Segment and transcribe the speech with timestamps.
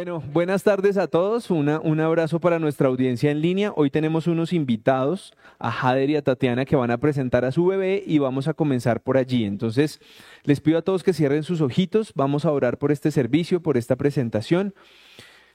[0.00, 1.50] Bueno, buenas tardes a todos.
[1.50, 3.74] Un abrazo para nuestra audiencia en línea.
[3.76, 7.66] Hoy tenemos unos invitados, a Jader y a Tatiana, que van a presentar a su
[7.66, 9.44] bebé y vamos a comenzar por allí.
[9.44, 10.00] Entonces,
[10.42, 12.14] les pido a todos que cierren sus ojitos.
[12.14, 14.72] Vamos a orar por este servicio, por esta presentación.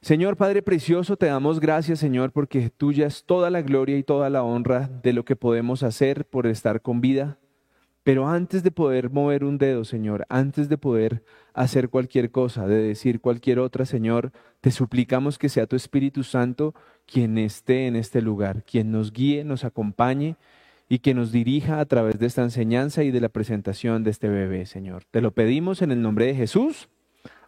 [0.02, 4.30] Señor Padre Precioso, te damos gracias, Señor, porque tuya es toda la gloria y toda
[4.30, 7.40] la honra de lo que podemos hacer por estar con vida.
[8.06, 11.24] Pero antes de poder mover un dedo, Señor, antes de poder
[11.56, 14.32] hacer cualquier cosa, de decir cualquier otra, Señor,
[14.62, 16.76] te suplicamos que sea tu Espíritu Santo
[17.08, 20.36] quien esté en este lugar, quien nos guíe, nos acompañe
[20.88, 24.30] y que nos dirija a través de esta enseñanza y de la presentación de este
[24.30, 25.06] bebé, Señor.
[25.10, 26.90] Te lo pedimos en el nombre de Jesús.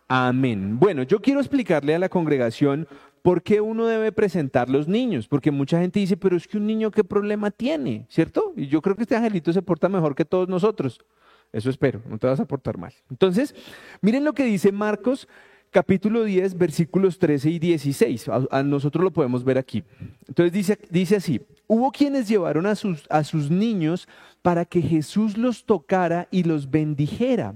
[0.07, 0.79] Amén.
[0.79, 2.87] Bueno, yo quiero explicarle a la congregación
[3.27, 6.65] por qué uno debe presentar los niños, porque mucha gente dice, pero es que un
[6.65, 8.53] niño qué problema tiene, ¿cierto?
[8.55, 11.01] Y yo creo que este angelito se porta mejor que todos nosotros.
[11.51, 12.93] Eso espero, no te vas a portar mal.
[13.09, 13.53] Entonces,
[13.99, 15.27] miren lo que dice Marcos
[15.71, 18.29] capítulo 10, versículos 13 y 16.
[18.49, 19.83] A, nosotros lo podemos ver aquí.
[20.25, 24.07] Entonces dice, dice así, hubo quienes llevaron a sus, a sus niños
[24.41, 27.55] para que Jesús los tocara y los bendijera.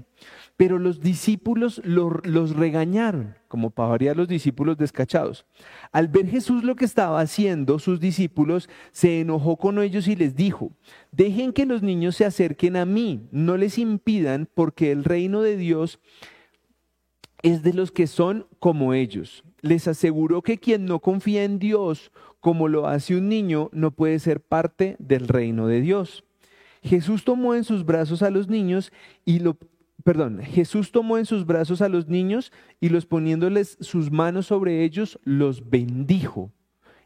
[0.56, 5.46] Pero los discípulos los regañaron, como para variar los discípulos descachados.
[5.90, 10.36] Al ver Jesús lo que estaba haciendo, sus discípulos se enojó con ellos y les
[10.36, 10.72] dijo,
[11.10, 15.56] dejen que los niños se acerquen a mí, no les impidan, porque el reino de
[15.56, 16.00] Dios
[17.42, 19.44] es de los que son como ellos.
[19.60, 24.18] Les aseguró que quien no confía en Dios como lo hace un niño, no puede
[24.18, 26.24] ser parte del reino de Dios.
[26.82, 28.92] Jesús tomó en sus brazos a los niños
[29.24, 29.56] y lo,
[30.04, 34.84] perdón, Jesús tomó en sus brazos a los niños y los poniéndoles sus manos sobre
[34.84, 36.50] ellos, los bendijo.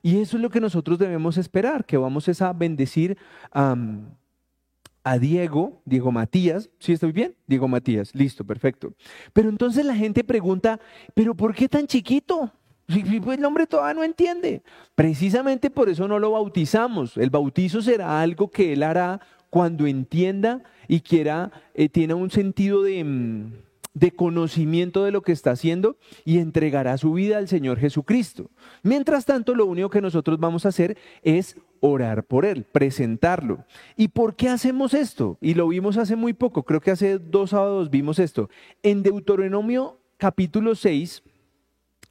[0.03, 3.19] Y eso es lo que nosotros debemos esperar, que vamos a bendecir
[3.53, 7.34] a Diego, Diego Matías, ¿sí estoy bien?
[7.47, 8.92] Diego Matías, listo, perfecto.
[9.33, 10.81] Pero entonces la gente pregunta,
[11.15, 12.53] ¿pero por qué tan chiquito?
[12.87, 14.62] Pues el hombre todavía no entiende.
[14.94, 17.16] Precisamente por eso no lo bautizamos.
[17.16, 19.21] El bautizo será algo que él hará
[19.51, 23.53] cuando entienda y quiera, eh, tiene un sentido de, mm,
[23.95, 28.51] de conocimiento de lo que está haciendo y entregará su vida al Señor Jesucristo.
[28.83, 33.65] Mientras tanto, lo único que nosotros vamos a hacer es orar por Él, presentarlo.
[33.97, 35.39] ¿Y por qué hacemos esto?
[35.41, 38.51] Y lo vimos hace muy poco, creo que hace dos sábados vimos esto.
[38.83, 41.23] En Deuteronomio capítulo 6,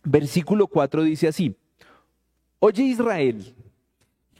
[0.03, 1.55] versículo 4 dice así,
[2.59, 3.53] Oye Israel,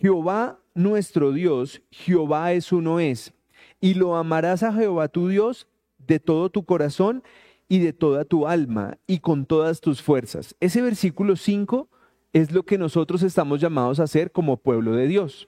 [0.02, 3.34] Jehová nuestro Dios, Jehová es uno es,
[3.82, 7.24] y lo amarás a Jehová tu Dios de todo tu corazón
[7.68, 10.56] y de toda tu alma y con todas tus fuerzas.
[10.60, 11.90] Ese versículo 5
[12.34, 15.48] es lo que nosotros estamos llamados a hacer como pueblo de Dios.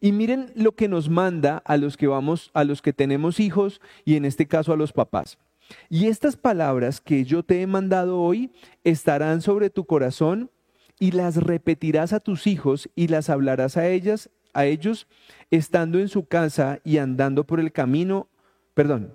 [0.00, 3.80] Y miren lo que nos manda a los que vamos, a los que tenemos hijos
[4.04, 5.38] y en este caso a los papás.
[5.90, 8.50] Y estas palabras que yo te he mandado hoy
[8.84, 10.50] estarán sobre tu corazón
[10.98, 15.06] y las repetirás a tus hijos y las hablarás a ellas, a ellos
[15.50, 18.28] estando en su casa y andando por el camino,
[18.74, 19.14] perdón,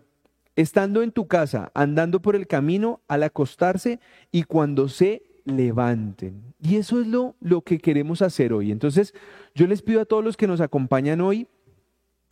[0.55, 3.99] estando en tu casa, andando por el camino al acostarse
[4.31, 6.53] y cuando se levanten.
[6.59, 8.71] Y eso es lo, lo que queremos hacer hoy.
[8.71, 9.13] Entonces,
[9.55, 11.47] yo les pido a todos los que nos acompañan hoy,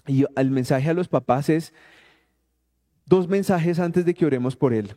[0.08, 1.74] y el mensaje a los papás es
[3.06, 4.96] dos mensajes antes de que oremos por él,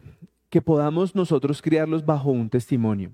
[0.49, 3.13] que podamos nosotros criarlos bajo un testimonio.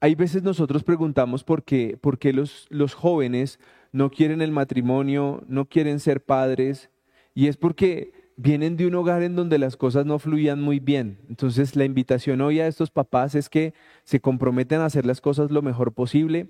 [0.00, 3.58] Hay veces nosotros preguntamos por qué, por qué los, los jóvenes
[3.94, 6.90] no quieren el matrimonio, no quieren ser padres,
[7.32, 11.20] y es porque vienen de un hogar en donde las cosas no fluían muy bien.
[11.28, 13.72] Entonces la invitación hoy a estos papás es que
[14.02, 16.48] se comprometen a hacer las cosas lo mejor posible.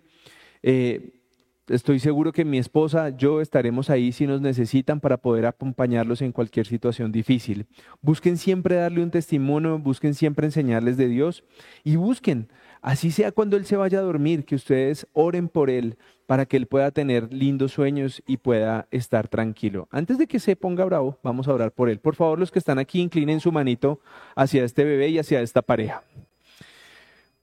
[0.62, 1.21] Eh,
[1.69, 6.32] estoy seguro que mi esposa, yo estaremos ahí si nos necesitan para poder acompañarlos en
[6.32, 7.66] cualquier situación difícil.
[8.00, 11.44] Busquen siempre darle un testimonio, busquen siempre enseñarles de Dios
[11.84, 12.49] y busquen
[12.84, 15.97] Así sea cuando Él se vaya a dormir, que ustedes oren por Él
[16.27, 19.88] para que Él pueda tener lindos sueños y pueda estar tranquilo.
[19.91, 21.99] Antes de que se ponga bravo, vamos a orar por Él.
[21.99, 24.00] Por favor, los que están aquí, inclinen su manito
[24.37, 26.03] hacia este bebé y hacia esta pareja.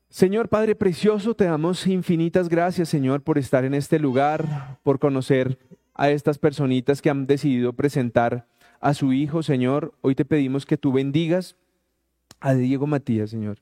[0.09, 5.57] Señor Padre Precioso, te damos infinitas gracias, Señor, por estar en este lugar, por conocer
[5.95, 8.45] a estas personitas que han decidido presentar
[8.79, 9.95] a su hijo, Señor.
[10.01, 11.55] Hoy te pedimos que tú bendigas
[12.39, 13.57] a Diego Matías, Señor.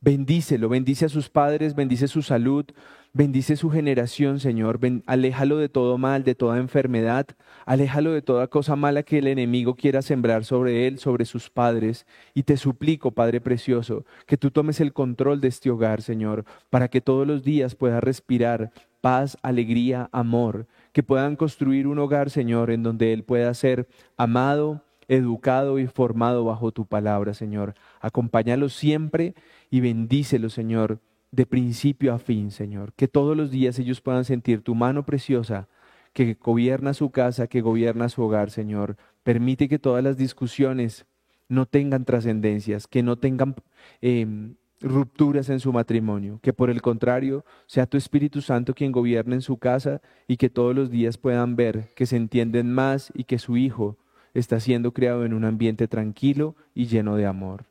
[0.00, 2.64] Bendícelo, bendice a sus padres, bendice su salud,
[3.12, 4.78] bendice su generación, Señor.
[5.06, 7.26] aléjalo de todo mal, de toda enfermedad,
[7.66, 12.06] aléjalo de toda cosa mala que el enemigo quiera sembrar sobre él, sobre sus padres.
[12.32, 16.86] Y te suplico, Padre Precioso, que tú tomes el control de este hogar, Señor, para
[16.86, 18.70] que todos los días pueda respirar
[19.00, 24.80] paz, alegría, amor, que puedan construir un hogar, Señor, en donde él pueda ser amado,
[25.08, 27.74] educado y formado bajo tu palabra, Señor.
[28.00, 29.34] Acompáñalo siempre
[29.70, 31.00] y bendícelo, Señor,
[31.30, 32.92] de principio a fin, Señor.
[32.94, 35.68] Que todos los días ellos puedan sentir tu mano preciosa
[36.12, 38.96] que gobierna su casa, que gobierna su hogar, Señor.
[39.22, 41.06] Permite que todas las discusiones
[41.48, 43.54] no tengan trascendencias, que no tengan
[44.00, 49.36] em, rupturas en su matrimonio, que por el contrario sea tu Espíritu Santo quien gobierne
[49.36, 53.24] en su casa y que todos los días puedan ver que se entienden más y
[53.24, 53.96] que su hijo
[54.34, 57.64] está siendo criado en un ambiente tranquilo y lleno de amor.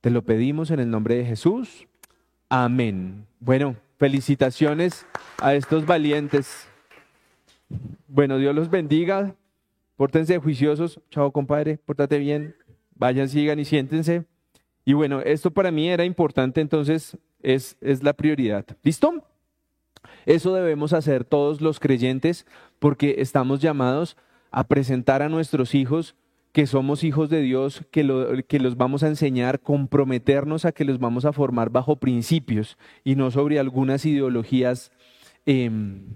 [0.00, 1.86] Te lo pedimos en el nombre de Jesús.
[2.48, 3.26] Amén.
[3.38, 5.06] Bueno, felicitaciones
[5.38, 6.66] a estos valientes.
[8.08, 9.34] Bueno, Dios los bendiga.
[9.96, 11.00] Pórtense juiciosos.
[11.10, 11.76] Chao, compadre.
[11.76, 12.56] Pórtate bien.
[12.94, 14.24] Vayan, sigan y siéntense.
[14.86, 18.64] Y bueno, esto para mí era importante, entonces es, es la prioridad.
[18.82, 19.22] ¿Listo?
[20.24, 22.46] Eso debemos hacer todos los creyentes
[22.78, 24.16] porque estamos llamados
[24.50, 26.16] a presentar a nuestros hijos
[26.52, 30.98] que somos hijos de Dios, que, que los vamos a enseñar, comprometernos a que los
[30.98, 34.90] vamos a formar bajo principios y no sobre algunas ideologías
[35.46, 36.06] em,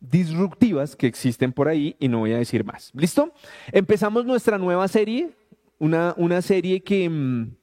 [0.00, 2.90] disruptivas que existen por ahí y no voy a decir más.
[2.94, 3.32] ¿Listo?
[3.72, 5.30] Empezamos nuestra nueva serie,
[5.78, 7.54] una, una serie que, em,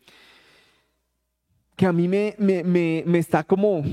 [1.75, 3.83] que a mí me, me está como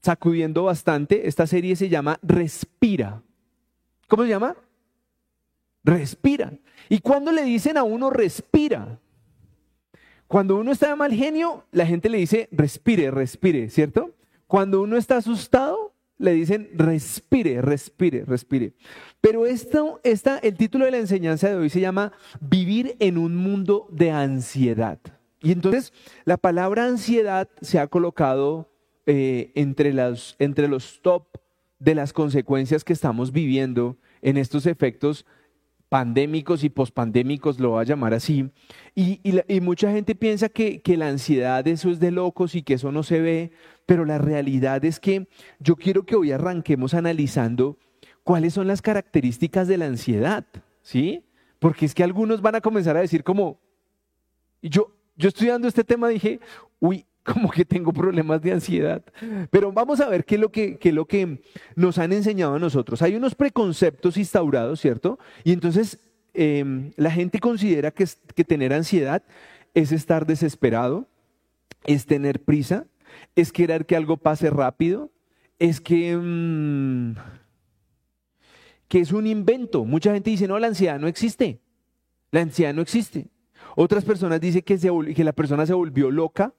[0.00, 1.26] sacudiendo bastante.
[1.26, 3.22] Esta serie se llama Respira.
[4.06, 4.56] ¿Cómo se llama?
[5.84, 6.52] Respira.
[6.92, 9.00] ¿Y cuando le dicen a uno respira?
[10.26, 14.10] Cuando uno está de mal genio, la gente le dice respire, respire, ¿cierto?
[14.46, 18.74] Cuando uno está asustado, le dicen respire, respire, respire.
[19.22, 22.12] Pero esto, el título de la enseñanza de hoy se llama
[22.42, 24.98] Vivir en un mundo de ansiedad.
[25.40, 25.94] Y entonces
[26.26, 28.70] la palabra ansiedad se ha colocado
[29.06, 31.38] eh, entre, las, entre los top
[31.78, 35.24] de las consecuencias que estamos viviendo en estos efectos
[35.92, 38.48] pandémicos y pospandémicos, lo va a llamar así,
[38.94, 39.20] y,
[39.60, 43.02] mucha gente piensa que, que, la ansiedad eso es de locos y que eso no
[43.02, 43.52] se ve,
[43.84, 45.28] pero la realidad es que
[45.58, 47.76] yo quiero que hoy arranquemos analizando
[48.24, 50.46] cuáles son las características de la ansiedad,
[50.80, 51.26] ¿sí?
[51.58, 53.60] Porque es que algunos van a comenzar a decir como,
[54.62, 56.40] yo, yo estudiando este tema dije,
[56.80, 59.02] uy, como que tengo problemas de ansiedad.
[59.50, 61.42] Pero vamos a ver qué es lo que, lo que
[61.76, 63.02] nos han enseñado a nosotros.
[63.02, 65.18] Hay unos preconceptos instaurados, ¿cierto?
[65.44, 65.98] Y entonces
[66.34, 69.22] em, la gente considera que, que tener ansiedad
[69.74, 71.06] es estar desesperado,
[71.84, 72.86] es tener prisa,
[73.36, 75.10] es querer que algo pase rápido,
[75.58, 77.14] es que, mm,
[78.88, 79.84] que es un invento.
[79.84, 81.60] Mucha gente dice, no, la ansiedad no existe.
[82.30, 83.28] La ansiedad no existe.
[83.76, 86.52] Otras personas dicen que, se, que la persona se volvió loca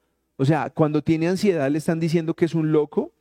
[0.44, 3.14] o sea, cuando tiene ansiedad le están diciendo que es un loco.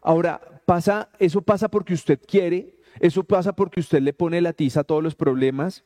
[0.00, 4.80] Ahora, pasa, eso pasa porque usted quiere, eso pasa porque usted le pone la tiza
[4.80, 5.84] a todos los problemas.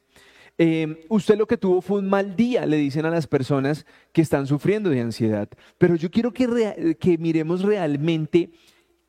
[0.56, 4.22] Em, usted lo que tuvo fue un mal día, le dicen a las personas que
[4.22, 5.48] están sufriendo de ansiedad.
[5.78, 8.50] Pero yo quiero que, que miremos realmente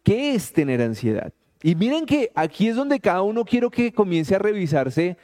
[0.02, 1.32] qué es tener ansiedad.
[1.62, 5.18] Y miren que aquí es donde cada uno quiero que comience a revisarse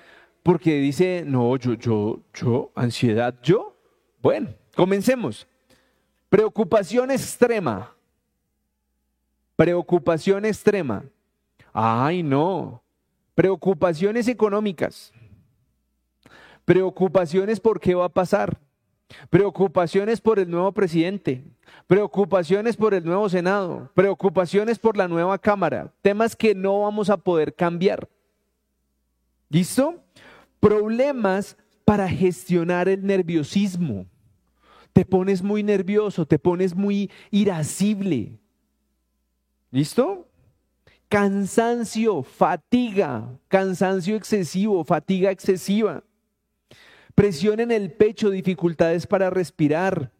[0.43, 3.75] porque dice, no, yo, yo, yo, ansiedad, yo.
[4.21, 5.47] Bueno, comencemos.
[6.31, 7.93] Preocupación extrema.
[9.57, 11.03] Preocupación extrema.
[11.73, 12.81] Ay, no.
[13.35, 15.11] Preocupaciones económicas.
[16.63, 18.57] Preocupaciones por qué va a pasar.
[19.29, 21.43] Preocupaciones por el nuevo presidente.
[21.85, 23.91] Preocupaciones por el nuevo Senado.
[23.93, 25.91] Preocupaciones por la nueva Cámara.
[26.01, 28.07] Temas que no vamos a poder cambiar.
[29.49, 30.01] ¿Listo?
[30.61, 34.05] Problemas para gestionar el nerviosismo
[34.93, 38.39] te pones muy nervioso, te pones muy irascible.
[39.71, 40.27] ¿Listo?
[41.07, 46.03] Cansancio, fatiga, cansancio excesivo, fatiga excesiva.
[47.15, 50.11] Presión en el pecho, dificultades para respirar.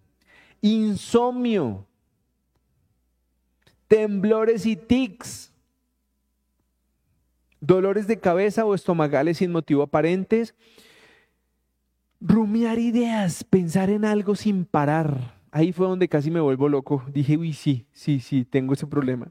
[0.62, 1.88] Insomnio.
[3.88, 5.52] Temblores y tics.
[7.60, 10.56] Dolores de cabeza o estomagales sin motivo aparentes
[12.22, 15.36] rumiar ideas, pensar en algo sin parar.
[15.52, 17.04] Ahí fue donde casi me vuelvo loco.
[17.12, 19.28] Dije, uy, sí, sí, sí, tengo ese problema.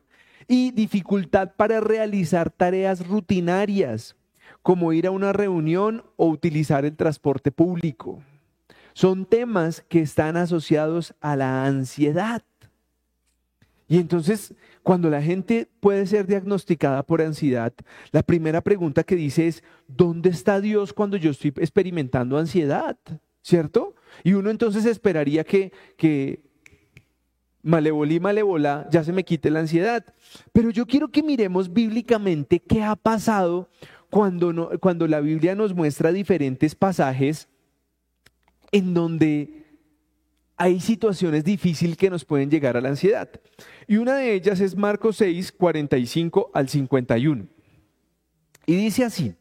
[0.49, 4.17] Y dificultad para realizar tareas rutinarias,
[4.63, 8.21] como ir a una reunión o utilizar el transporte público.
[8.93, 12.43] Son temas que están asociados a la ansiedad.
[13.91, 14.55] Y entonces,
[14.85, 17.73] cuando la gente puede ser diagnosticada por ansiedad,
[18.13, 22.97] la primera pregunta que dice es, ¿dónde está Dios cuando yo estoy experimentando ansiedad?
[23.43, 23.97] ¿Cierto?
[24.23, 26.41] Y uno entonces esperaría que, que
[27.63, 30.05] malevolí, malevolá, ya se me quite la ansiedad.
[30.53, 33.71] Pero yo quiero que miremos bíblicamente qué ha pasado
[34.09, 37.49] cuando, cuando la Biblia nos muestra diferentes pasajes
[38.71, 39.60] en donde
[40.61, 43.31] hay situaciones difíciles que nos pueden llegar a la ansiedad.
[43.87, 47.47] Y una de ellas es Marcos 6, 45 al 51.
[48.67, 49.35] Y dice así,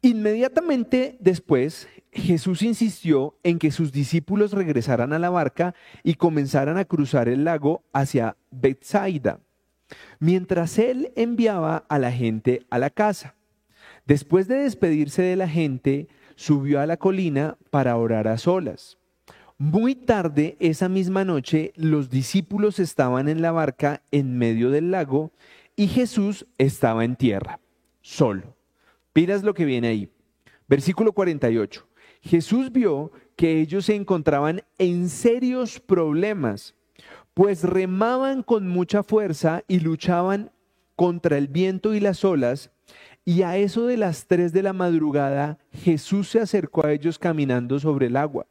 [0.00, 6.84] inmediatamente después Jesús insistió en que sus discípulos regresaran a la barca y comenzaran a
[6.84, 9.40] cruzar el lago hacia Bethsaida,
[10.20, 13.34] mientras él enviaba a la gente a la casa.
[14.06, 16.06] Después de despedirse de la gente,
[16.36, 18.99] subió a la colina para orar a solas.
[19.62, 25.32] Muy tarde esa misma noche los discípulos estaban en la barca en medio del lago
[25.76, 27.60] y Jesús estaba en tierra,
[28.00, 28.56] solo.
[29.12, 30.08] Piras lo que viene ahí.
[30.66, 31.86] Versículo 48.
[32.22, 36.74] Jesús vio que ellos se encontraban en serios problemas,
[37.34, 40.52] pues remaban con mucha fuerza y luchaban
[40.96, 42.70] contra el viento y las olas,
[43.26, 47.78] y a eso de las tres de la madrugada Jesús se acercó a ellos caminando
[47.78, 48.46] sobre el agua.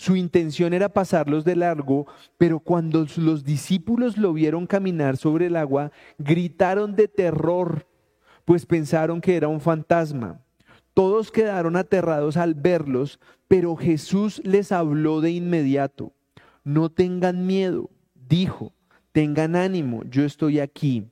[0.00, 2.06] Su intención era pasarlos de largo,
[2.38, 7.86] pero cuando los discípulos lo vieron caminar sobre el agua, gritaron de terror,
[8.46, 10.40] pues pensaron que era un fantasma.
[10.94, 16.14] Todos quedaron aterrados al verlos, pero Jesús les habló de inmediato.
[16.64, 18.72] No tengan miedo, dijo,
[19.12, 21.10] tengan ánimo, yo estoy aquí.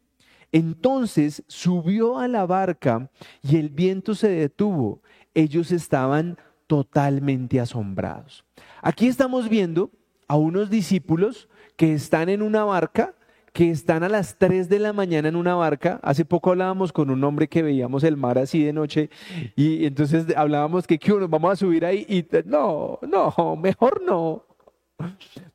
[0.50, 3.10] Entonces subió a la barca
[3.42, 5.02] y el viento se detuvo.
[5.34, 8.47] Ellos estaban totalmente asombrados.
[8.82, 9.90] Aquí estamos viendo
[10.28, 13.14] a unos discípulos que están en una barca,
[13.52, 15.98] que están a las 3 de la mañana en una barca.
[16.02, 19.10] Hace poco hablábamos con un hombre que veíamos el mar así de noche
[19.56, 24.44] y entonces hablábamos que ¿qué, nos vamos a subir ahí y no, no, mejor no.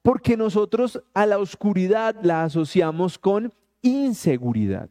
[0.02, 4.90] Porque nosotros a la oscuridad la asociamos con inseguridad.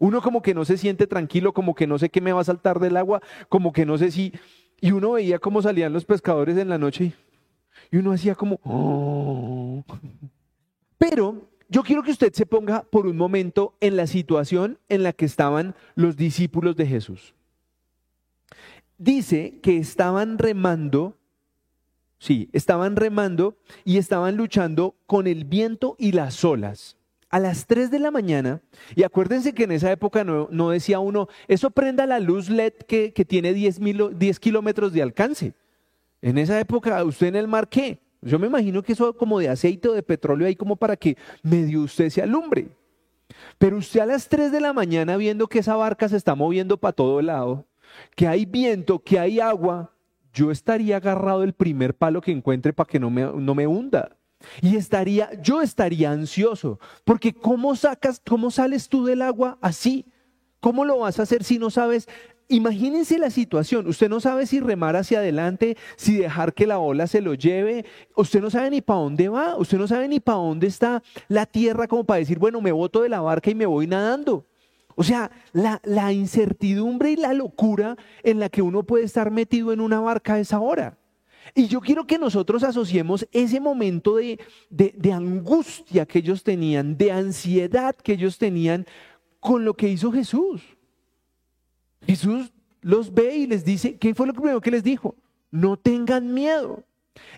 [0.00, 2.44] Uno como que no se siente tranquilo, como que no sé qué me va a
[2.44, 4.32] saltar del agua, como que no sé si...
[4.80, 7.14] Y uno veía cómo salían los pescadores en la noche y
[7.96, 8.60] uno hacía como...
[8.62, 9.82] Oh".
[10.98, 15.12] Pero yo quiero que usted se ponga por un momento en la situación en la
[15.12, 17.34] que estaban los discípulos de Jesús.
[18.98, 21.16] Dice que estaban remando,
[22.18, 26.98] sí, estaban remando y estaban luchando con el viento y las olas
[27.30, 28.62] a las 3 de la mañana,
[28.96, 33.10] y acuérdense que en esa época no, decía uno, eso prenda la luz LED que,
[33.26, 33.80] tiene 10,
[34.14, 35.52] 10 kilómetros de alcance.
[36.20, 38.00] En esa época, ¿usted en el mar qué?
[38.20, 41.16] Yo me imagino que eso como de aceite o de petróleo ahí como para que
[41.42, 42.68] medio usted se alumbre.
[43.58, 46.78] Pero usted a las 3 de la mañana viendo que esa barca se está moviendo
[46.78, 47.66] para todo lado,
[48.16, 49.92] que hay viento, que hay agua,
[50.32, 54.16] yo estaría agarrado el primer palo que encuentre para que no me, no me hunda.
[54.62, 60.06] Y estaría, yo estaría ansioso, porque ¿cómo sacas, cómo sales tú del agua así?
[60.60, 62.08] ¿Cómo lo vas a hacer si no sabes?
[62.50, 67.06] Imagínense la situación, usted no sabe si remar hacia adelante, si dejar que la ola
[67.06, 67.84] se lo lleve,
[68.16, 71.44] usted no sabe ni para dónde va, usted no sabe ni para dónde está la
[71.44, 74.46] tierra como para decir, bueno, me boto de la barca y me voy nadando.
[74.96, 79.80] O sea, la, incertidumbre y la locura en la que uno puede estar metido en
[79.80, 80.98] una barca a esa hora.
[81.54, 84.38] Y yo quiero que nosotros asociemos ese momento de,
[85.12, 88.86] angustia que ellos tenían, de ansiedad que ellos tenían,
[89.38, 90.62] con lo que hizo Jesús.
[92.08, 95.14] Jesús los ve y les dice, ¿qué fue lo primero que les dijo?
[95.50, 96.84] No tengan miedo.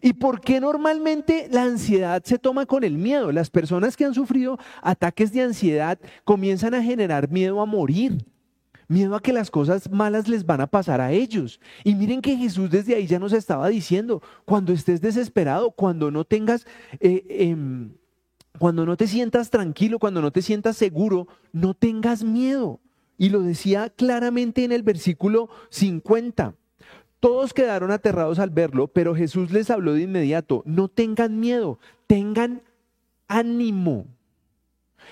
[0.00, 3.33] ¿Y por qué normalmente la ansiedad se toma con el miedo?
[3.33, 8.25] Las personas que han sufrido ataques de ansiedad comienzan a generar miedo a morir
[8.91, 11.61] miedo a que las cosas malas les van a pasar a ellos.
[11.85, 16.25] Y miren que Jesús desde ahí ya nos estaba diciendo, cuando estés desesperado, cuando no
[16.25, 16.67] tengas...
[16.99, 17.93] Eh, em,
[18.59, 22.81] cuando no te sientas tranquilo, cuando no te sientas seguro, no tengas miedo.
[23.21, 26.55] Y lo decía claramente en el versículo 50.
[27.21, 32.62] Todos quedaron aterrados al verlo, pero Jesús les habló de inmediato, no tengan miedo, tengan
[33.29, 34.07] ánimo.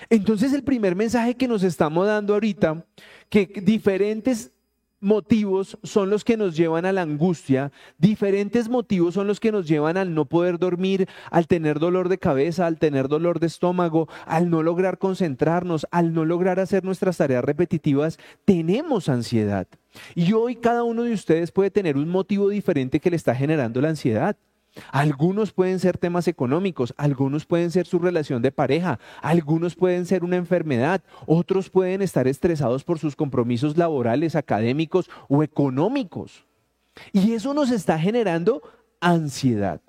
[0.09, 2.83] Entonces el primer mensaje que nos estamos dando ahorita,
[3.29, 4.53] que diferentes
[5.01, 9.67] motivos son los que nos llevan a la angustia, diferentes motivos son los que nos
[9.67, 14.07] llevan al no poder dormir, al tener dolor de cabeza, al tener dolor de estómago,
[14.25, 19.67] al no lograr concentrarnos, al no lograr hacer nuestras tareas repetitivas, tenemos ansiedad.
[20.15, 23.81] Y hoy cada uno de ustedes puede tener un motivo diferente que le está generando
[23.81, 24.35] la ansiedad.
[24.91, 30.23] Algunos pueden ser temas económicos, algunos pueden ser su relación de pareja, algunos pueden ser
[30.23, 36.45] una enfermedad, otros pueden estar estresados por sus compromisos laborales, académicos o económicos.
[37.11, 38.61] Y eso nos está generando
[38.99, 39.81] ansiedad.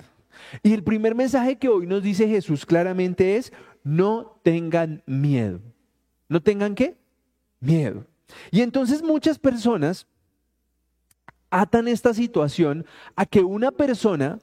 [0.62, 5.60] Y el primer mensaje que hoy nos dice Jesús claramente es, no tengan miedo.
[6.28, 6.96] ¿No tengan qué?
[7.60, 8.06] Miedo.
[8.50, 10.06] Y entonces muchas personas
[11.50, 14.38] atan esta situación a que una persona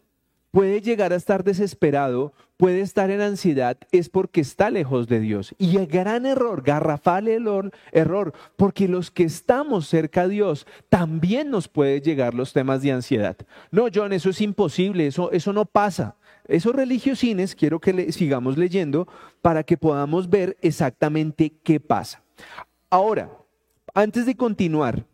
[0.52, 5.54] puede llegar a estar desesperado, puede estar en ansiedad, es porque está lejos de Dios.
[5.58, 11.52] Y el gran error, garrafal error, error, porque los que estamos cerca a Dios también
[11.52, 13.38] nos puede llegar los temas de ansiedad.
[13.72, 16.16] No, John, eso es imposible, eso, eso no pasa.
[16.48, 19.08] Esos religiosines quiero que le, sigamos leyendo
[19.42, 22.24] para que podamos ver exactamente qué pasa.
[22.90, 23.30] Ahora,
[23.94, 25.06] antes de continuar,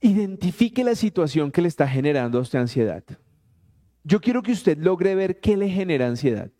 [0.00, 3.04] identifique la situación que le está generando a ansiedad
[4.04, 6.50] yo quiero que usted logre ver qué le genera ansiedad.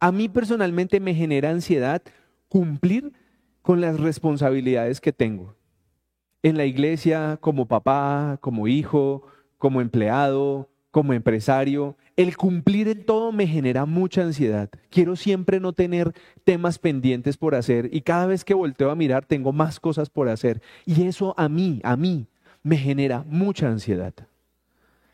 [0.00, 2.02] A mí personalmente me genera ansiedad
[2.48, 3.12] cumplir
[3.60, 5.54] con las responsabilidades que tengo.
[6.42, 9.22] En la iglesia, como papá, como hijo,
[9.58, 14.70] como empleado, como empresario, el cumplir en todo me genera mucha ansiedad.
[14.90, 16.12] Quiero siempre no tener
[16.44, 20.28] temas pendientes por hacer y cada vez que volteo a mirar tengo más cosas por
[20.28, 20.62] hacer.
[20.84, 22.26] Y eso a mí, a mí,
[22.62, 24.14] me genera mucha ansiedad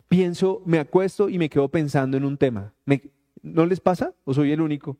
[0.08, 2.72] pienso, me acuesto y me quedo pensando en un tema.
[3.42, 4.14] ¿No les pasa?
[4.24, 4.96] ¿O soy el único?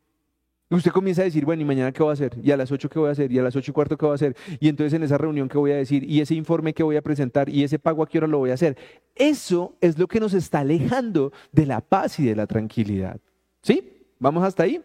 [0.70, 2.36] Usted comienza a decir, bueno, ¿y mañana qué voy a hacer?
[2.42, 3.32] ¿Y a las ocho qué voy a hacer?
[3.32, 4.36] ¿Y a las ocho y cuarto qué voy a hacer?
[4.60, 6.04] Y entonces en esa reunión qué voy a decir?
[6.04, 7.48] ¿Y ese informe qué voy a presentar?
[7.48, 8.76] ¿Y ese pago a qué hora lo voy a hacer?
[9.14, 13.18] Eso es lo que nos está alejando de la paz y de la tranquilidad.
[13.62, 14.04] ¿Sí?
[14.18, 14.82] ¿Vamos hasta ahí?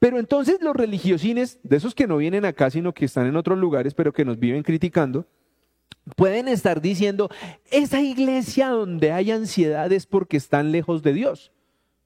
[0.00, 3.56] Pero entonces los religiosines, de esos que no vienen acá, sino que están en otros
[3.56, 5.26] lugares, pero que nos viven criticando,
[6.16, 7.30] pueden estar diciendo,
[7.70, 11.52] esa iglesia donde hay ansiedad es porque están lejos de Dios.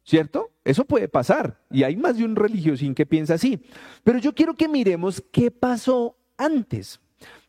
[0.04, 0.50] ¿Cierto?
[0.64, 1.60] Eso puede pasar.
[1.70, 3.60] Y hay más de un religiosín que piensa así.
[4.04, 6.98] Pero yo quiero que miremos qué pasó antes.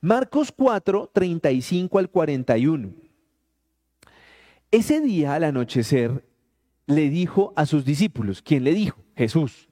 [0.01, 2.91] Marcos 4, 35 al 41.
[4.71, 6.25] Ese día al anochecer
[6.85, 8.99] le dijo a sus discípulos, ¿quién le dijo?
[9.15, 9.69] Jesús,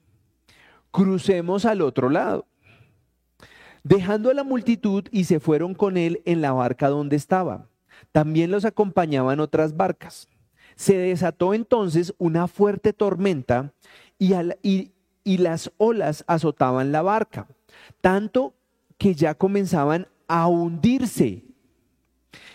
[0.90, 2.47] crucemos al otro lado
[3.84, 7.68] dejando a la multitud y se fueron con él en la barca donde estaba.
[8.12, 10.28] También los acompañaban otras barcas.
[10.76, 13.72] Se desató entonces una fuerte tormenta
[14.18, 14.92] y,
[15.36, 17.48] las olas azotaban la barca,
[18.00, 18.54] tanto
[18.96, 21.44] que ya comenzaban a hundirse.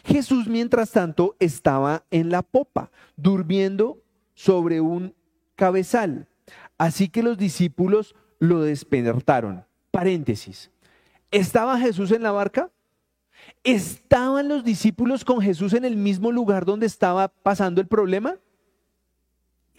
[0.05, 4.01] Jesús, mientras tanto, estaba en la popa, durmiendo
[4.35, 5.13] sobre un
[5.55, 6.27] cabezal.
[6.77, 9.65] Así que los discípulos lo despertaron.
[9.91, 10.72] Paréntesis.
[11.33, 12.71] ¿Estaba Jesús en la barca?
[13.63, 18.37] ¿Estaban los discípulos con Jesús en el mismo lugar donde estaba pasando el problema?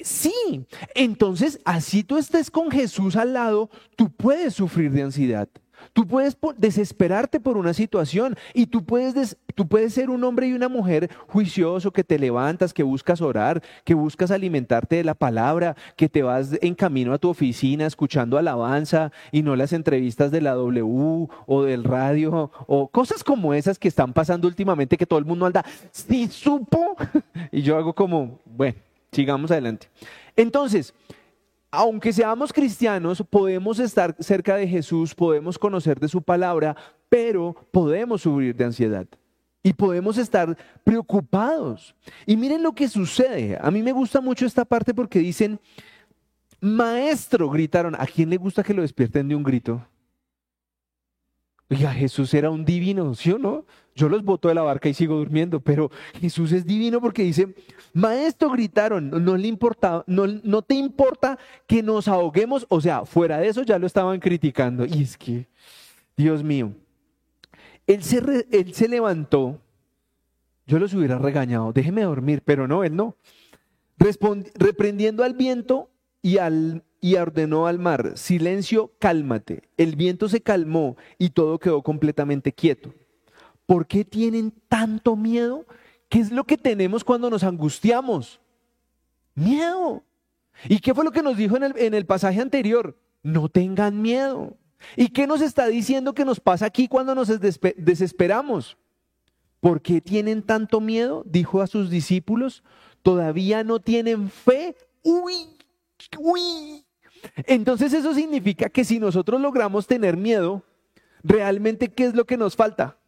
[0.01, 0.67] Sí.
[0.97, 5.49] Entonces, así tú estés con Jesús al lado, tú puedes sufrir de ansiedad.
[5.93, 10.53] Tú puedes desesperarte por una situación y tú puedes, tú puedes ser un hombre y
[10.53, 15.77] una mujer juicioso que te levantas, que buscas orar, que buscas alimentarte de la palabra,
[15.97, 20.41] que te vas en camino a tu oficina escuchando alabanza y no las entrevistas de
[20.41, 25.19] la W o del radio o cosas como esas que están pasando últimamente que todo
[25.19, 26.97] el mundo anda, sí supo.
[27.53, 28.77] y yo hago como, bueno,
[29.13, 29.89] sigamos adelante.
[30.37, 30.95] Entonces,
[31.75, 36.77] aunque seamos cristianos, podemos estar cerca de Jesús, podemos conocer de su palabra,
[37.09, 39.07] pero podemos sufrir de ansiedad
[39.63, 41.97] y podemos estar preocupados.
[42.27, 43.59] Y miren lo que sucede.
[43.61, 45.59] A mí me gusta mucho esta parte porque dicen,
[46.61, 47.95] maestro, gritaron.
[47.95, 49.87] ¿A quién le gusta que lo despierten de un grito?
[51.71, 53.65] Oiga, Jesús era un divino, ¿sí o no?
[53.95, 57.55] Yo los boto de la barca y sigo durmiendo, pero Jesús es divino porque dice,
[57.93, 63.39] maestro, gritaron, no, le importa, no, no te importa que nos ahoguemos, o sea, fuera
[63.39, 64.85] de eso ya lo estaban criticando.
[64.85, 65.47] Y es que,
[66.17, 66.73] Dios mío,
[67.87, 69.61] él se, él se levantó,
[70.67, 73.17] yo los hubiera regañado, déjeme dormir, pero no, él no.
[74.57, 79.65] reprendiendo al viento y al y ordenó al mar, silencio, cálmate.
[79.77, 82.95] El viento se calmó y todo quedó completamente quieto.
[83.67, 85.67] ¿Por qué tienen tanto miedo?
[86.09, 88.41] ¿Qué es lo que tenemos cuando nos angustiamos?
[89.35, 90.05] Miedo.
[90.69, 92.97] ¿Y qué fue lo que nos dijo en el, en el pasaje anterior?
[93.23, 94.57] No tengan miedo.
[94.97, 98.77] ¿Y qué nos está diciendo que nos pasa aquí cuando nos desesperamos?
[99.61, 101.23] ¿Por qué tienen tanto miedo?
[101.27, 102.63] Dijo a sus discípulos.
[103.03, 104.77] ¿Todavía no tienen fe?
[105.03, 105.35] Uy,
[106.19, 106.85] uy.
[107.47, 110.63] Entonces eso significa que si nosotros logramos tener miedo,
[111.23, 112.99] realmente ¿qué es lo que nos falta?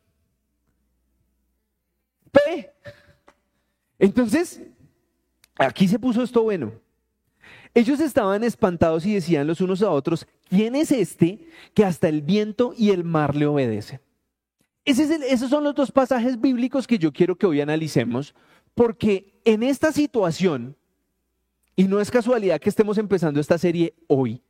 [3.99, 4.63] Entonces,
[5.57, 6.73] aquí se puso esto bueno.
[7.75, 12.23] Ellos estaban espantados y decían los unos a otros, ¿quién es este que hasta el
[12.23, 14.01] viento y el mar le obedecen?
[14.85, 18.35] esos son los dos pasajes bíblicos que yo quiero que hoy analicemos,
[18.75, 20.77] porque en esta situación
[21.77, 24.43] y no es casualidad que estemos empezando esta serie hoy.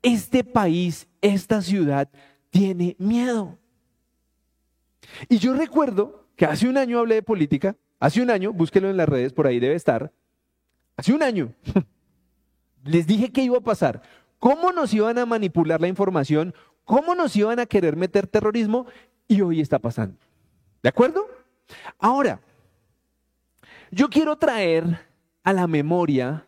[0.00, 2.08] Este país, esta ciudad,
[2.50, 3.58] tiene miedo.
[5.28, 8.98] Y yo recuerdo que hace un año hablé de política, Hace un año, búsquelo en
[8.98, 10.12] las redes, por ahí debe estar.
[10.94, 11.54] Hace un año.
[12.84, 14.02] Les dije que iba a pasar.
[14.38, 16.54] ¿Cómo nos iban a manipular la información?
[16.84, 18.86] ¿Cómo nos iban a querer meter terrorismo?
[19.26, 20.18] Y hoy está pasando.
[20.82, 21.26] ¿De acuerdo?
[21.98, 22.40] Ahora,
[23.90, 25.00] yo quiero traer
[25.42, 26.46] a la memoria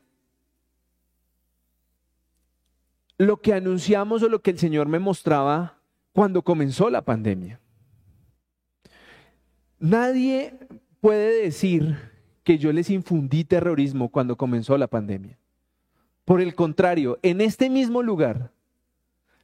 [3.16, 5.78] lo que anunciamos o lo que el Señor me mostraba
[6.12, 7.60] cuando comenzó la pandemia.
[9.78, 10.54] Nadie
[11.00, 11.96] puede decir
[12.44, 15.36] que yo les infundí terrorismo cuando comenzó la pandemia.
[16.24, 18.50] Por el contrario, en este mismo lugar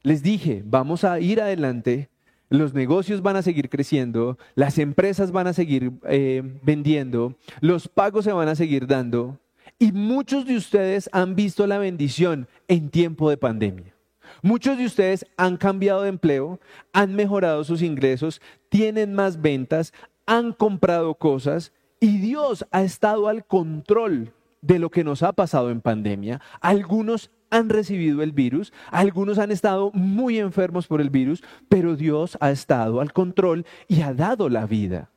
[0.01, 2.09] les dije, vamos a ir adelante,
[2.49, 8.25] los negocios van a seguir creciendo, las empresas van a seguir eh, vendiendo, los pagos
[8.25, 9.39] se van a seguir dando
[9.79, 13.93] y muchos de ustedes han visto la bendición en tiempo de pandemia.
[14.41, 16.59] Muchos de ustedes han cambiado de empleo,
[16.91, 19.93] han mejorado sus ingresos, tienen más ventas,
[20.25, 25.69] han comprado cosas y Dios ha estado al control de lo que nos ha pasado
[25.69, 26.41] en pandemia.
[26.61, 32.37] Algunos han recibido el virus, algunos han estado muy enfermos por el virus, pero Dios
[32.39, 35.11] ha estado al control y ha dado la vida.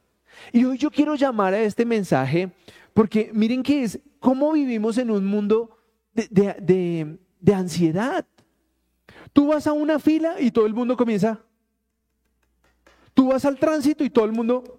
[0.53, 2.53] Y hoy yo quiero llamar a este mensaje
[2.93, 5.79] porque miren que es cómo vivimos en un mundo
[6.13, 8.27] de, de ansiedad.
[9.33, 11.41] Tú vas a una fila y todo el mundo comienza.
[13.15, 14.76] Tú vas al tránsito y todo el mundo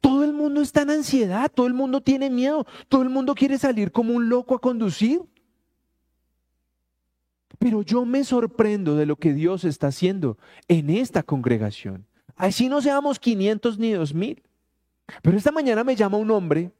[0.00, 3.58] todo el mundo está en ansiedad, todo el mundo tiene miedo, todo el mundo quiere
[3.58, 5.22] salir como un loco a conducir.
[7.58, 12.06] Pero yo me sorprendo de lo que Dios está haciendo en esta congregación.
[12.36, 14.42] Así no seamos 500 ni 2000.
[15.22, 16.70] Pero esta mañana me llama un hombre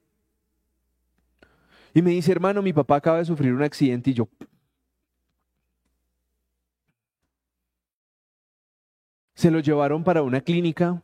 [1.94, 4.28] y me dice, hermano, mi papá acaba de sufrir un accidente y yo...
[9.34, 11.02] Se lo llevaron para una clínica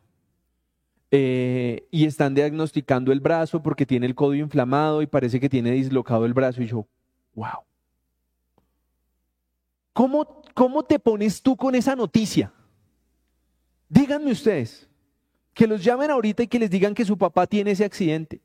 [1.17, 5.71] eh, y están diagnosticando el brazo porque tiene el codo inflamado y parece que tiene
[5.71, 6.61] dislocado el brazo.
[6.61, 6.85] Y yo,
[7.35, 7.63] wow.
[9.93, 12.51] ¿Cómo, cómo te pones tú con esa noticia?
[13.87, 14.89] Díganme ustedes,
[15.53, 18.41] que los llamen ahorita y que les digan que su papá tiene ese accidente.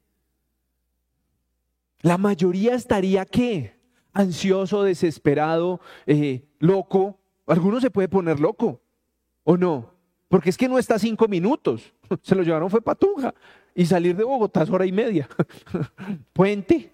[2.02, 3.80] La mayoría estaría qué?
[4.12, 7.18] Ansioso, desesperado, eh, loco.
[7.48, 8.80] Alguno se puede poner loco,
[9.42, 9.92] ¿o no?
[10.30, 11.92] Porque es que no está cinco minutos.
[12.22, 13.34] Se lo llevaron fue patuja.
[13.74, 15.28] Y salir de Bogotá es hora y media.
[16.32, 16.92] Puente.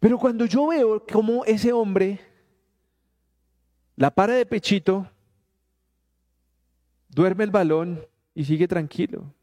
[0.00, 2.18] Pero cuando yo veo cómo ese hombre
[3.96, 5.06] la para de pechito,
[7.10, 8.00] duerme el balón
[8.34, 9.34] y sigue tranquilo.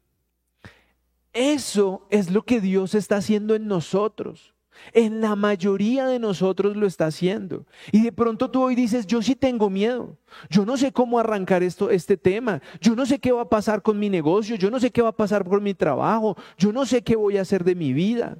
[1.32, 4.52] Eso es lo que Dios está haciendo en nosotros.
[4.92, 7.66] En la mayoría de nosotros lo está haciendo.
[7.92, 10.16] Y de pronto tú hoy dices, yo sí tengo miedo.
[10.50, 12.60] Yo no sé cómo arrancar esto, este tema.
[12.80, 14.56] Yo no sé qué va a pasar con mi negocio.
[14.56, 16.36] Yo no sé qué va a pasar con mi trabajo.
[16.56, 18.38] Yo no sé qué voy a hacer de mi vida.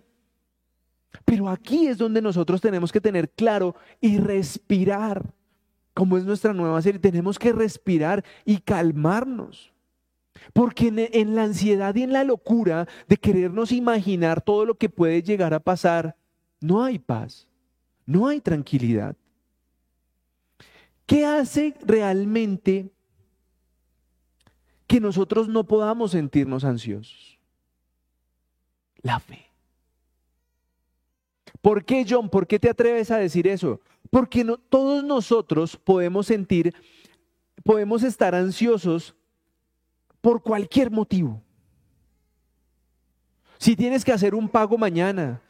[1.25, 5.35] Pero aquí es donde nosotros tenemos que tener claro y respirar.
[5.95, 9.73] Como es nuestra nueva serie, tenemos que respirar y calmarnos.
[10.53, 14.89] Porque en, en la ansiedad y en la locura de querernos imaginar todo lo que
[14.89, 16.17] puede llegar a pasar,
[16.61, 17.47] no hay paz,
[18.07, 19.17] no hay tranquilidad.
[21.07, 22.91] ¿Qué hace realmente
[24.87, 27.39] que nosotros no podamos sentirnos ansiosos?
[29.03, 29.47] La fe.
[31.61, 32.29] ¿Por qué, John?
[32.29, 33.81] ¿Por qué te atreves a decir eso?
[34.11, 36.75] Porque no, todos nosotros podemos sentir,
[37.65, 39.15] podemos estar ansiosos
[40.21, 41.43] por cualquier motivo.
[43.59, 45.43] Si tienes que hacer un pago mañana,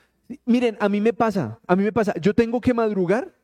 [0.45, 3.35] Miren, a mí me pasa, a mí me pasa, yo tengo que madrugar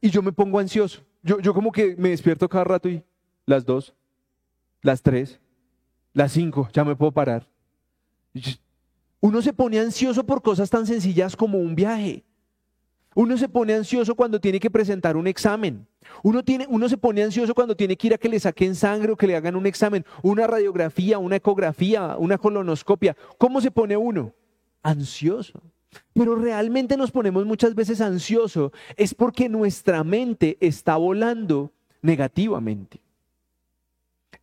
[0.00, 1.02] y yo me pongo ansioso.
[1.22, 3.02] Yo, yo como que me despierto cada rato y
[3.46, 3.94] las dos,
[4.82, 5.40] las tres,
[6.12, 7.48] las cinco, ya me puedo parar.
[9.20, 12.24] Uno se pone ansioso por cosas tan sencillas como un viaje.
[13.14, 15.86] Uno se pone ansioso cuando tiene que presentar un examen.
[16.22, 19.12] Uno, tiene, uno se pone ansioso cuando tiene que ir a que le saquen sangre
[19.12, 23.16] o que le hagan un examen, una radiografía, una ecografía, una colonoscopia.
[23.38, 24.34] ¿Cómo se pone uno?
[24.82, 25.62] Ansioso.
[26.12, 33.00] Pero realmente nos ponemos muchas veces ansioso es porque nuestra mente está volando negativamente.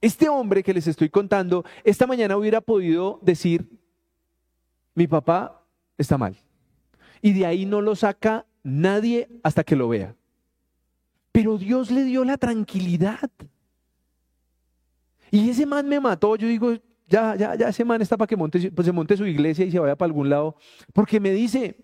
[0.01, 3.69] Este hombre que les estoy contando, esta mañana hubiera podido decir,
[4.95, 5.63] mi papá
[5.97, 6.35] está mal.
[7.21, 10.15] Y de ahí no lo saca nadie hasta que lo vea.
[11.31, 13.29] Pero Dios le dio la tranquilidad.
[15.29, 16.35] Y ese man me mató.
[16.35, 16.73] Yo digo,
[17.11, 19.71] ya, ya, ya ese man está para que monte, pues se monte su iglesia y
[19.71, 20.55] se vaya para algún lado.
[20.93, 21.75] Porque me dice,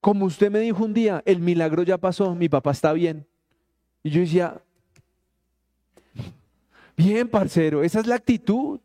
[0.00, 3.26] como usted me dijo un día, el milagro ya pasó, mi papá está bien.
[4.02, 4.60] Y yo decía,
[6.96, 8.80] bien, parcero, esa es la actitud.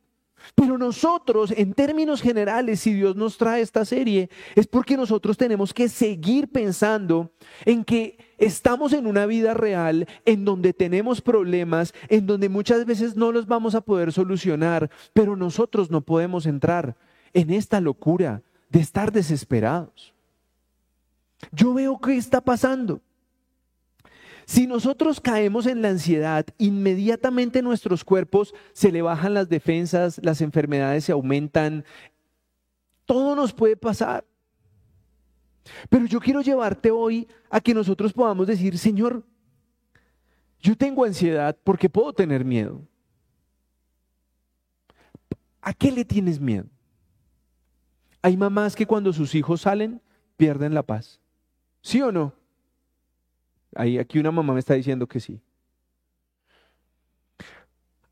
[0.56, 5.74] Pero nosotros, en términos generales, si Dios nos trae esta serie, es porque nosotros tenemos
[5.74, 7.32] que seguir pensando
[7.66, 13.16] en que estamos en una vida real, en donde tenemos problemas, en donde muchas veces
[13.16, 16.96] no los vamos a poder solucionar, pero nosotros no podemos entrar
[17.34, 20.14] en esta locura de estar desesperados.
[21.52, 23.02] Yo veo qué está pasando.
[24.52, 30.42] Si nosotros caemos en la ansiedad, inmediatamente nuestros cuerpos se le bajan las defensas, las
[30.42, 31.86] enfermedades se aumentan,
[33.06, 34.26] todo nos puede pasar.
[35.90, 39.24] Pero yo quiero llevarte hoy a que nosotros podamos decir, Señor,
[40.60, 42.82] yo tengo ansiedad porque puedo tener miedo.
[45.62, 46.66] ¿A qué le tienes miedo?
[48.22, 50.02] Hay mamás que cuando sus hijos salen
[50.36, 51.22] pierden la paz.
[51.82, 52.41] ¿Sí o no?
[53.76, 55.42] Ahí, aquí una mamá me está diciendo que sí.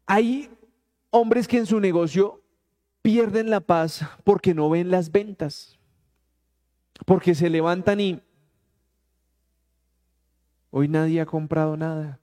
[0.05, 0.49] Hay
[1.11, 2.41] hombres que en su negocio
[3.01, 5.77] pierden la paz porque no ven las ventas,
[7.05, 8.21] porque se levantan y
[10.71, 12.19] hoy nadie ha comprado nada,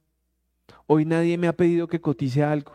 [0.87, 2.73] hoy nadie me ha pedido que cotice algo.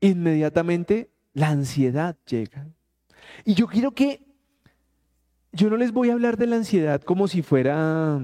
[0.00, 2.66] Inmediatamente la ansiedad llega.
[3.44, 4.24] Y yo quiero que,
[5.52, 8.20] yo no les voy a hablar de la ansiedad como si fuera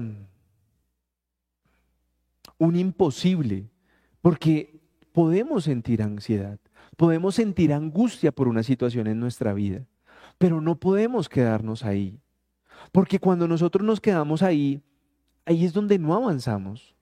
[2.57, 3.69] un imposible,
[4.21, 6.59] porque podemos sentir ansiedad,
[6.97, 9.85] podemos sentir angustia por una situación en nuestra vida,
[10.37, 12.19] pero no podemos quedarnos ahí,
[12.91, 14.81] porque cuando nosotros nos quedamos ahí,
[15.45, 16.95] ahí es donde no avanzamos.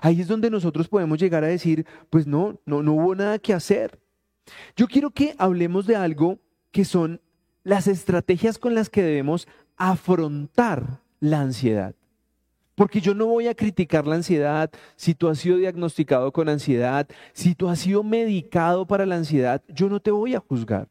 [0.00, 3.52] Ahí es donde nosotros podemos llegar a decir, pues no, no, no hubo nada que
[3.52, 4.00] hacer.
[4.76, 6.38] Yo quiero que hablemos de algo
[6.70, 7.20] que son
[7.64, 11.94] las estrategias con las que debemos afrontar la ansiedad.
[12.74, 17.08] Porque yo no voy a criticar la ansiedad, si tú has sido diagnosticado con ansiedad,
[17.32, 20.88] si tú has sido medicado para la ansiedad, yo no te voy a juzgar.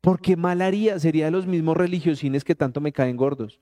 [0.00, 3.60] Porque mal haría, sería de los mismos religiosines que tanto me caen gordos.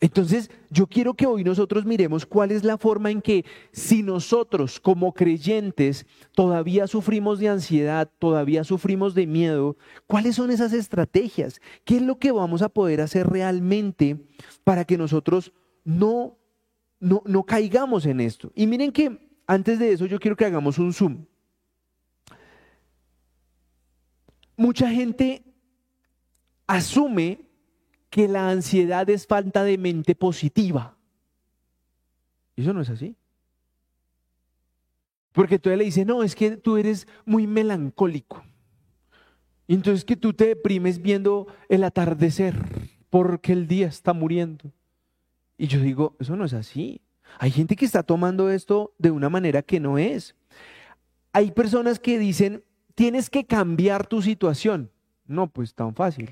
[0.00, 4.80] Entonces, yo quiero que hoy nosotros miremos cuál es la forma en que si nosotros
[4.80, 6.04] como creyentes
[6.34, 9.76] todavía sufrimos de ansiedad, todavía sufrimos de miedo,
[10.06, 14.26] cuáles son esas estrategias, qué es lo que vamos a poder hacer realmente
[14.64, 15.52] para que nosotros
[15.84, 16.36] no,
[17.00, 18.52] no, no caigamos en esto.
[18.54, 21.24] Y miren que antes de eso yo quiero que hagamos un zoom.
[24.56, 25.44] Mucha gente
[26.66, 27.40] asume
[28.14, 30.96] que la ansiedad es falta de mente positiva.
[32.54, 33.16] Eso no es así.
[35.32, 38.44] Porque tú le dices, no, es que tú eres muy melancólico.
[39.66, 42.54] Entonces que tú te deprimes viendo el atardecer
[43.10, 44.70] porque el día está muriendo.
[45.58, 47.00] Y yo digo, eso no es así.
[47.40, 50.36] Hay gente que está tomando esto de una manera que no es.
[51.32, 52.62] Hay personas que dicen,
[52.94, 54.92] tienes que cambiar tu situación.
[55.26, 56.30] No, pues tan fácil.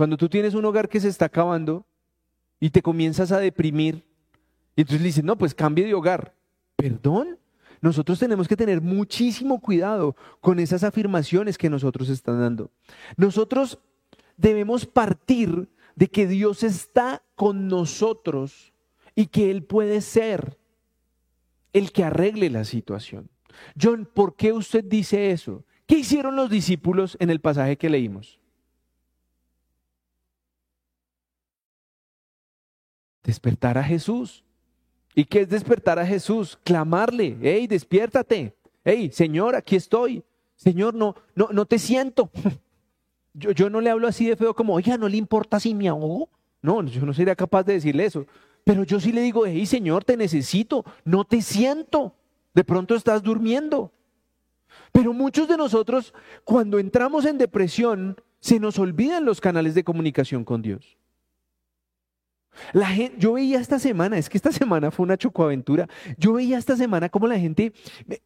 [0.00, 1.84] Cuando tú tienes un hogar que se está acabando
[2.58, 4.06] y te comienzas a deprimir,
[4.74, 6.34] y entonces le dices, no, pues cambie de hogar.
[6.74, 7.38] ¿Perdón?
[7.82, 12.70] Nosotros tenemos que tener muchísimo cuidado con esas afirmaciones que nosotros están dando.
[13.18, 13.78] Nosotros
[14.38, 18.72] debemos partir de que Dios está con nosotros
[19.14, 20.56] y que Él puede ser
[21.74, 23.28] el que arregle la situación.
[23.78, 25.66] John, ¿por qué usted dice eso?
[25.86, 28.39] ¿Qué hicieron los discípulos en el pasaje que leímos?
[33.22, 34.44] Despertar a Jesús.
[35.14, 36.58] ¿Y qué es despertar a Jesús?
[36.64, 38.54] Clamarle, hey, despiértate.
[38.84, 40.22] Hey, Señor, aquí estoy.
[40.56, 42.30] Señor, no, no, no te siento.
[43.32, 45.88] Yo, yo no le hablo así de feo como, oiga, no le importa si me
[45.88, 46.28] ahogo.
[46.62, 48.26] No, yo no sería capaz de decirle eso.
[48.64, 50.84] Pero yo sí le digo, hey, Señor, te necesito.
[51.04, 52.16] No te siento.
[52.54, 53.92] De pronto estás durmiendo.
[54.92, 56.12] Pero muchos de nosotros,
[56.44, 60.98] cuando entramos en depresión, se nos olvidan los canales de comunicación con Dios.
[62.72, 66.58] La gente, yo veía esta semana, es que esta semana fue una chocoaventura, yo veía
[66.58, 67.72] esta semana como la gente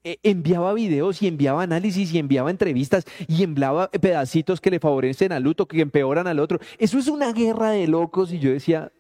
[0.03, 5.33] eh, enviaba videos y enviaba análisis y enviaba entrevistas y enviaba pedacitos que le favorecen
[5.33, 6.59] al luto, que empeoran al otro.
[6.79, 8.93] Eso es una guerra de locos y yo decía,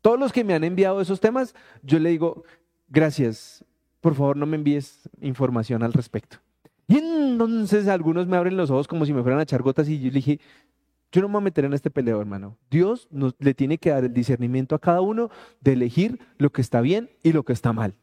[0.00, 2.44] todos los que me han enviado esos temas, yo le digo,
[2.88, 3.64] gracias,
[4.00, 6.38] por favor no me envíes información al respecto.
[6.88, 9.98] Y entonces algunos me abren los ojos como si me fueran a echar gotas y
[9.98, 10.40] yo le dije,
[11.12, 12.56] yo no me voy a meter en este peleo, hermano.
[12.70, 13.06] Dios
[13.38, 17.10] le tiene que dar el discernimiento a cada uno de elegir lo que está bien
[17.22, 17.94] y lo que está mal.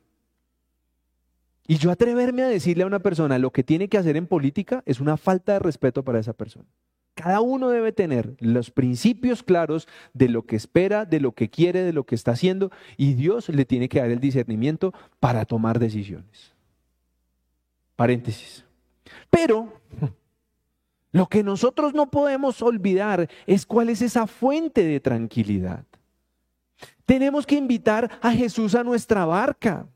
[1.68, 4.84] Y yo atreverme a decirle a una persona lo que tiene que hacer en política
[4.86, 6.66] es una falta de respeto para esa persona.
[7.16, 11.84] Cada uno debe tener los principios claros de lo que espera, de lo que quiere,
[11.84, 15.80] de lo que está haciendo, y Dios le tiene que dar el discernimiento para tomar
[15.80, 16.54] decisiones.
[17.96, 18.64] Paréntesis.
[19.30, 19.74] Pero
[21.12, 25.86] lo que nosotros no podemos olvidar es cuál es esa fuente de tranquilidad.
[27.06, 29.88] Tenemos que invitar a Jesús a nuestra barca.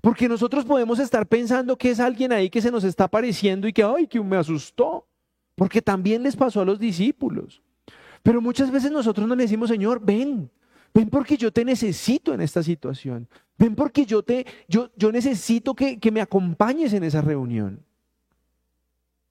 [0.00, 3.72] Porque nosotros podemos estar pensando que es alguien ahí que se nos está apareciendo y
[3.72, 5.06] que, ay, que me asustó.
[5.54, 7.62] Porque también les pasó a los discípulos.
[8.22, 10.50] Pero muchas veces nosotros no le decimos, Señor, ven,
[10.92, 13.28] ven porque yo te necesito en esta situación.
[13.56, 17.84] Ven porque yo te, yo, yo necesito que, que me acompañes en esa reunión.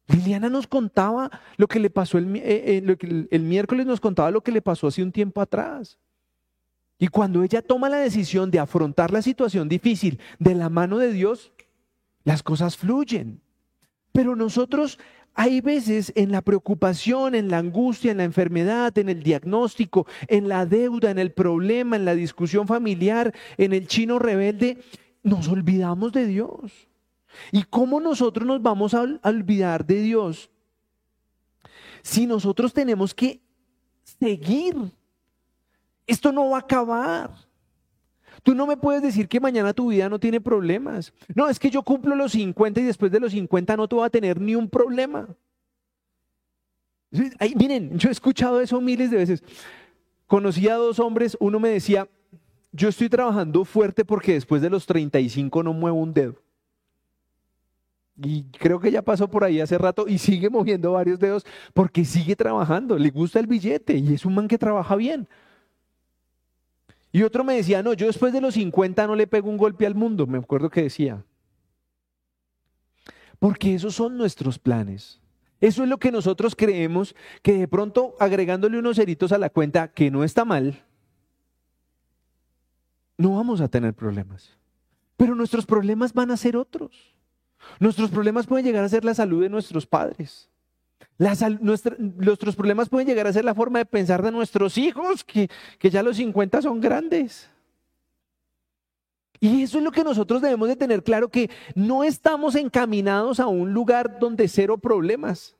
[0.08, 4.42] Liliana nos contaba lo que le pasó el, eh, eh, el miércoles, nos contaba lo
[4.42, 5.98] que le pasó hace un tiempo atrás.
[7.00, 11.12] Y cuando ella toma la decisión de afrontar la situación difícil de la mano de
[11.12, 11.52] Dios,
[12.24, 13.42] las cosas fluyen.
[14.12, 15.00] Pero nosotros
[15.34, 20.48] hay veces en la preocupación, en la angustia, en la enfermedad, en el diagnóstico, en
[20.48, 24.78] la deuda, en el problema, en la discusión familiar, en el chino rebelde,
[25.24, 26.72] nos olvidamos de Dios.
[27.52, 30.50] ¿Y cómo nosotros nos vamos a olvidar de Dios
[32.02, 33.42] si nosotros tenemos que
[34.04, 34.76] seguir?
[36.06, 37.32] Esto no va a acabar.
[38.44, 41.14] Tú no me puedes decir que mañana tu vida no tiene problemas.
[41.34, 44.06] No, es que yo cumplo los 50 y después de los 50 no te voy
[44.06, 45.30] a tener ni un problema.
[47.56, 49.44] miren, yo he escuchado eso miles de veces.
[50.28, 52.10] Conocí a dos hombres, uno me decía,
[52.74, 56.43] yo estoy trabajando fuerte porque después de los 35 no muevo un dedo.
[58.16, 62.06] Y creo que ya pasó por ahí hace rato y sigue moviendo varios dedos porque
[62.06, 65.28] sigue trabajando, le gusta el billete y es un man que trabaja bien.
[67.12, 69.86] Y otro me decía, no, yo después de los 50 no le pego un golpe
[69.86, 71.24] al mundo, me acuerdo que decía.
[73.40, 75.20] Porque esos son nuestros planes.
[75.60, 79.90] Eso es lo que nosotros creemos que de pronto agregándole unos ceritos a la cuenta,
[79.90, 80.84] que no está mal,
[83.18, 84.58] no vamos a tener problemas.
[85.18, 87.13] Pero nuestros problemas van a ser otros.
[87.80, 90.50] Nuestros problemas pueden llegar a ser la salud de nuestros padres
[91.18, 95.50] nuestros problemas pueden llegar a ser la forma de pensar de nuestros hijos, que,
[95.80, 97.50] que ya los 50 son grandes.
[99.40, 103.48] Y eso es lo que nosotros debemos de tener claro, que no estamos encaminados a
[103.48, 105.56] un lugar donde cero problemas.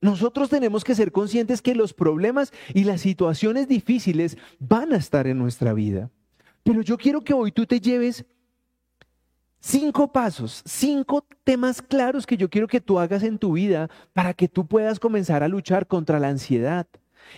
[0.00, 5.26] Nosotros tenemos que ser conscientes que los problemas y las situaciones difíciles van a estar
[5.26, 6.10] en nuestra vida.
[6.62, 8.24] Pero yo quiero que hoy tú te lleves
[9.62, 14.32] Cinco pasos, cinco temas claros que yo quiero que tú hagas en tu vida para
[14.32, 16.86] que tú puedas comenzar a luchar contra la ansiedad.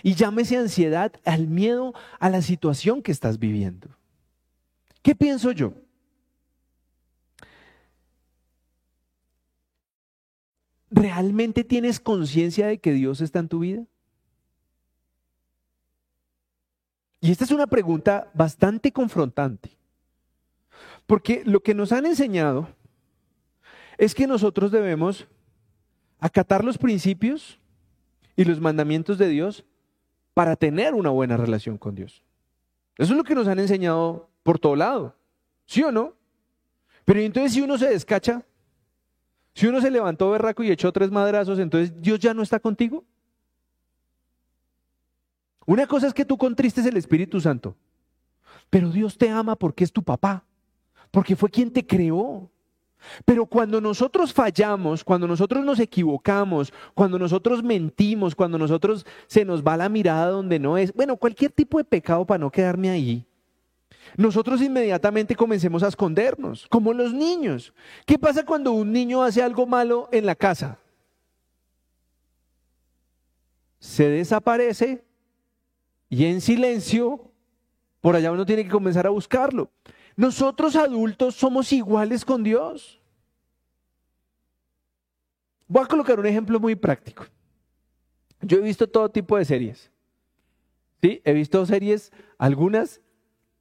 [0.01, 3.89] Y llámese ansiedad al miedo a la situación que estás viviendo.
[5.01, 5.73] ¿Qué pienso yo?
[10.89, 13.83] ¿Realmente tienes conciencia de que Dios está en tu vida?
[17.19, 19.82] Y esta es una pregunta bastante confrontante.
[21.05, 22.69] Porque lo que nos han enseñado
[23.97, 25.27] es que nosotros debemos
[26.19, 27.59] acatar los principios
[28.35, 29.65] y los mandamientos de Dios
[30.33, 32.23] para tener una buena relación con Dios.
[32.97, 35.15] Eso es lo que nos han enseñado por todo lado.
[35.65, 36.13] ¿Sí o no?
[37.05, 38.43] Pero entonces si uno se descacha,
[39.53, 43.03] si uno se levantó berraco y echó tres madrazos, entonces Dios ya no está contigo.
[45.65, 47.75] Una cosa es que tú contristes el Espíritu Santo,
[48.69, 50.43] pero Dios te ama porque es tu papá
[51.13, 52.49] porque fue quien te creó.
[53.23, 59.61] Pero cuando nosotros fallamos, cuando nosotros nos equivocamos, cuando nosotros mentimos, cuando nosotros se nos
[59.61, 63.27] va la mirada donde no es, bueno, cualquier tipo de pecado para no quedarme ahí,
[64.17, 67.75] nosotros inmediatamente comencemos a escondernos, como los niños.
[68.07, 70.79] ¿Qué pasa cuando un niño hace algo malo en la casa?
[73.77, 75.03] Se desaparece
[76.09, 77.29] y en silencio,
[78.01, 79.69] por allá uno tiene que comenzar a buscarlo.
[80.15, 83.01] Nosotros adultos somos iguales con Dios.
[85.67, 87.25] Voy a colocar un ejemplo muy práctico.
[88.41, 89.91] Yo he visto todo tipo de series.
[91.01, 91.21] ¿sí?
[91.23, 93.01] He visto series, algunas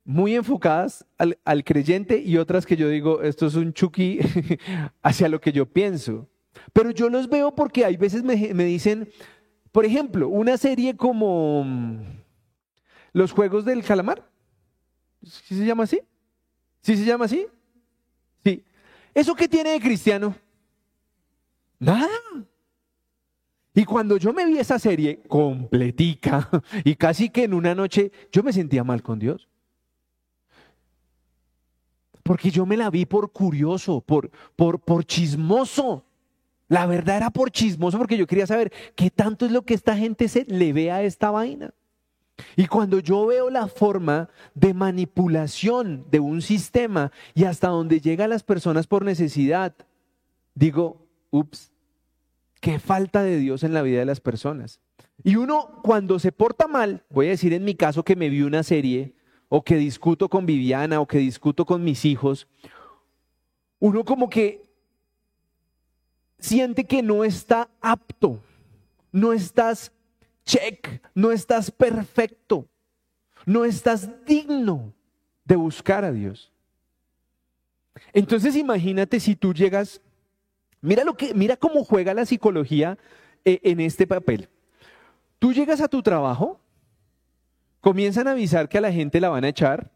[0.04, 4.18] muy enfocadas al, creyente y otras que yo digo, esto es un chuki
[5.02, 6.28] hacia lo que yo pienso.
[6.72, 9.08] Pero yo los veo porque hay veces me, me dicen,
[9.70, 12.02] por ejemplo, una serie como mm,
[13.12, 14.28] Los Juegos del Calamar.
[15.22, 16.00] ¿Sí se llama así?
[16.82, 17.46] ¿Sí se llama así?
[18.44, 18.64] Sí.
[19.14, 20.34] ¿Eso qué tiene de cristiano?
[21.78, 22.08] Nada.
[23.74, 26.48] Y cuando yo me vi esa serie completica
[26.84, 29.48] y casi que en una noche yo me sentía mal con Dios.
[32.22, 36.04] Porque yo me la vi por curioso, por, por, por chismoso.
[36.68, 39.96] La verdad era por chismoso porque yo quería saber qué tanto es lo que esta
[39.96, 41.74] gente se le ve a esta vaina.
[42.56, 48.30] Y cuando yo veo la forma de manipulación de un sistema y hasta donde llegan
[48.30, 49.74] las personas por necesidad,
[50.54, 51.72] digo, ups,
[52.60, 54.80] qué falta de Dios en la vida de las personas.
[55.24, 58.42] Y uno cuando se porta mal, voy a decir en mi caso que me vi
[58.42, 59.14] una serie,
[59.48, 62.48] o que discuto con Viviana, o que discuto con mis hijos,
[63.78, 64.64] uno como que
[66.38, 68.40] siente que no está apto,
[69.12, 69.92] no estás
[70.52, 72.68] check, no estás perfecto,
[73.46, 74.92] no estás digno
[75.44, 76.52] de buscar a Dios.
[78.12, 80.00] Entonces imagínate si tú llegas,
[80.80, 82.98] mira lo que, mira cómo juega la psicología
[83.44, 84.48] eh, en este papel.
[85.38, 86.60] Tú llegas a tu trabajo,
[87.80, 89.90] comienzan a avisar que a la gente la van a echar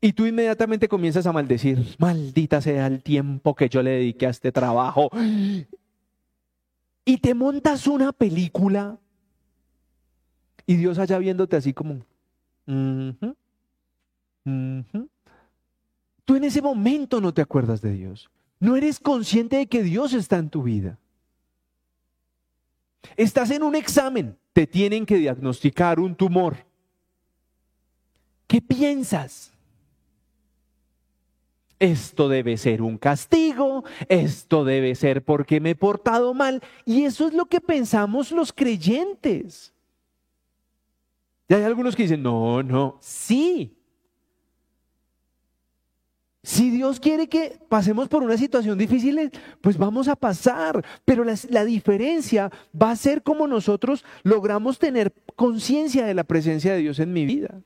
[0.00, 4.30] y tú inmediatamente comienzas a maldecir, maldita sea el tiempo que yo le dediqué a
[4.30, 5.10] este trabajo.
[7.04, 8.98] Y te montas una película
[10.68, 12.04] y Dios allá viéndote así como,
[16.26, 18.30] Tú en ese momento no te acuerdas de Dios.
[18.60, 20.98] No eres consciente de que Dios está en tu vida.
[23.16, 26.58] Estás en un examen, te tienen que diagnosticar un tumor.
[28.46, 29.50] ¿Qué piensas?
[31.78, 36.62] Esto debe ser un castigo, esto debe ser porque me he portado mal.
[36.84, 39.72] Y eso es lo que pensamos los creyentes.
[41.48, 43.74] Y hay algunos que dicen, no, no, sí.
[46.42, 49.30] Si Dios quiere que pasemos por una situación difícil,
[49.60, 55.12] pues vamos a pasar, pero la, la diferencia va a ser como nosotros logramos tener
[55.36, 57.60] conciencia de la presencia de Dios en mi vida.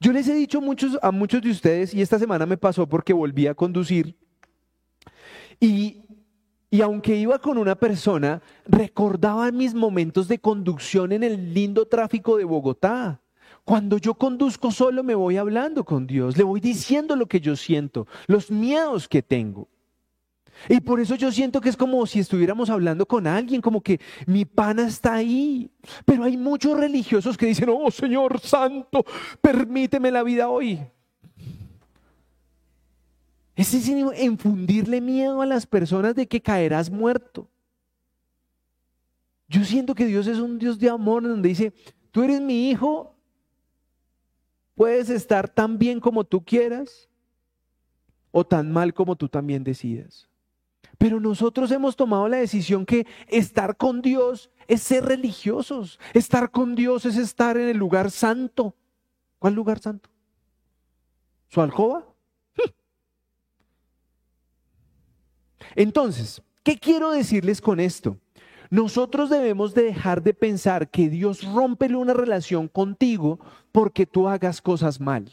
[0.00, 3.12] Yo les he dicho muchos, a muchos de ustedes, y esta semana me pasó porque
[3.12, 4.16] volví a conducir,
[5.60, 6.02] y
[6.70, 12.36] y aunque iba con una persona, recordaba mis momentos de conducción en el lindo tráfico
[12.36, 13.20] de Bogotá.
[13.64, 17.56] Cuando yo conduzco solo me voy hablando con Dios, le voy diciendo lo que yo
[17.56, 19.68] siento, los miedos que tengo.
[20.68, 24.00] Y por eso yo siento que es como si estuviéramos hablando con alguien, como que
[24.26, 25.70] mi pana está ahí.
[26.04, 29.04] Pero hay muchos religiosos que dicen, oh Señor Santo,
[29.40, 30.80] permíteme la vida hoy.
[33.58, 37.48] Es infundirle miedo a las personas de que caerás muerto.
[39.48, 41.72] Yo siento que Dios es un Dios de amor donde dice,
[42.12, 43.16] tú eres mi hijo,
[44.76, 47.08] puedes estar tan bien como tú quieras
[48.30, 50.28] o tan mal como tú también decidas.
[50.96, 55.98] Pero nosotros hemos tomado la decisión que estar con Dios es ser religiosos.
[56.14, 58.76] Estar con Dios es estar en el lugar santo.
[59.40, 60.10] ¿Cuál lugar santo?
[61.48, 62.06] ¿Su alcoba?
[65.78, 68.18] Entonces, ¿qué quiero decirles con esto?
[68.68, 73.38] Nosotros debemos de dejar de pensar que Dios rompe una relación contigo
[73.70, 75.30] porque tú hagas cosas mal.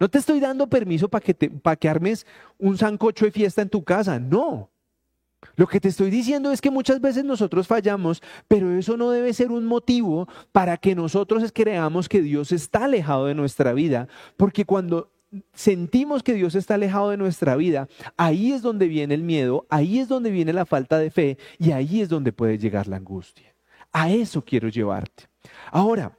[0.00, 1.34] No te estoy dando permiso para que,
[1.78, 2.26] que armes
[2.58, 4.70] un sancocho de fiesta en tu casa, no.
[5.56, 9.34] Lo que te estoy diciendo es que muchas veces nosotros fallamos, pero eso no debe
[9.34, 14.64] ser un motivo para que nosotros creamos que Dios está alejado de nuestra vida, porque
[14.64, 15.10] cuando
[15.54, 19.98] sentimos que Dios está alejado de nuestra vida, ahí es donde viene el miedo, ahí
[19.98, 23.54] es donde viene la falta de fe y ahí es donde puede llegar la angustia.
[23.92, 25.28] A eso quiero llevarte.
[25.70, 26.16] Ahora,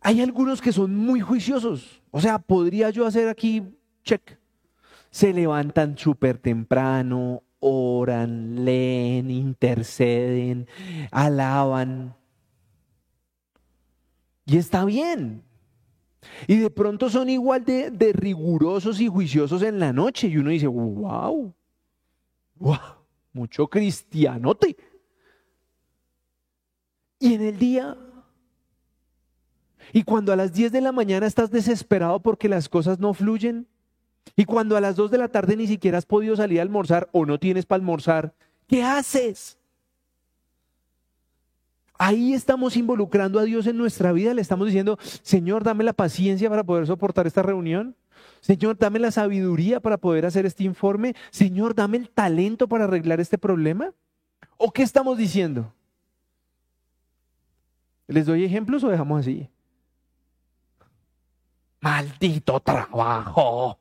[0.00, 2.02] hay algunos que son muy juiciosos.
[2.10, 3.62] O sea, podría yo hacer aquí
[4.02, 4.38] check.
[5.10, 10.66] Se levantan súper temprano, oran, leen, interceden,
[11.10, 12.14] alaban.
[14.46, 15.44] Y está bien,
[16.46, 20.28] y de pronto son igual de, rigurosos y juiciosos en la noche.
[20.28, 21.54] Y uno dice, wow,
[22.56, 22.78] wow,
[23.32, 24.76] mucho cristianote.
[27.18, 27.96] Y en el día,
[29.92, 33.66] y cuando a las 10 de la mañana estás desesperado porque las cosas no fluyen,
[34.36, 37.08] y cuando a las 2 de la tarde ni siquiera has podido salir a almorzar
[37.12, 38.34] o no tienes para almorzar,
[38.66, 39.59] ¿qué haces?
[42.02, 46.48] Ahí estamos involucrando a Dios en nuestra vida, le estamos diciendo, Señor, dame la paciencia
[46.48, 47.94] para poder soportar esta reunión.
[48.40, 51.14] Señor, dame la sabiduría para poder hacer este informe.
[51.30, 53.92] Señor, dame el talento para arreglar este problema.
[54.56, 55.74] ¿O qué estamos diciendo?
[58.06, 59.50] ¿Les doy ejemplos o dejamos así?
[61.82, 63.78] Maldito trabajo.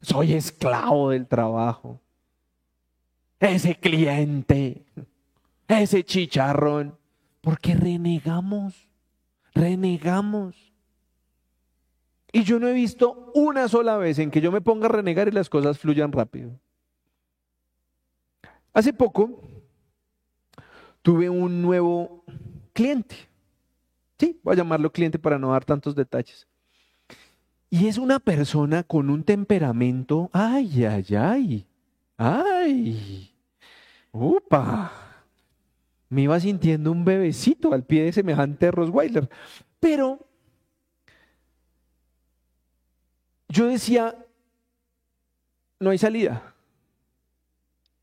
[0.00, 2.00] Soy esclavo del trabajo.
[3.38, 4.86] Ese cliente.
[5.68, 6.96] Ese chicharrón.
[7.40, 8.88] Porque renegamos,
[9.54, 10.72] renegamos.
[12.32, 15.28] Y yo no he visto una sola vez en que yo me ponga a renegar
[15.28, 16.58] y las cosas fluyan rápido.
[18.72, 19.42] Hace poco
[21.02, 22.24] tuve un nuevo
[22.72, 23.16] cliente.
[24.18, 26.46] Sí, voy a llamarlo cliente para no dar tantos detalles.
[27.70, 31.68] Y es una persona con un temperamento, ay, ay, ay.
[32.18, 33.32] ¡Ay!
[34.10, 35.07] ¡Upa!
[36.08, 39.28] Me iba sintiendo un bebecito al pie de semejante Rosweiler.
[39.78, 40.26] Pero
[43.48, 44.16] yo decía,
[45.80, 46.54] no hay salida.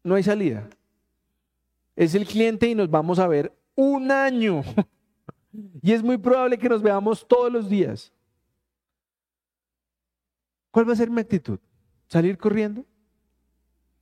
[0.03, 0.69] No hay salida.
[1.95, 4.63] Es el cliente y nos vamos a ver un año.
[5.81, 8.11] Y es muy probable que nos veamos todos los días.
[10.69, 11.59] ¿Cuál va a ser mi actitud?
[12.09, 12.85] ¿Salir corriendo?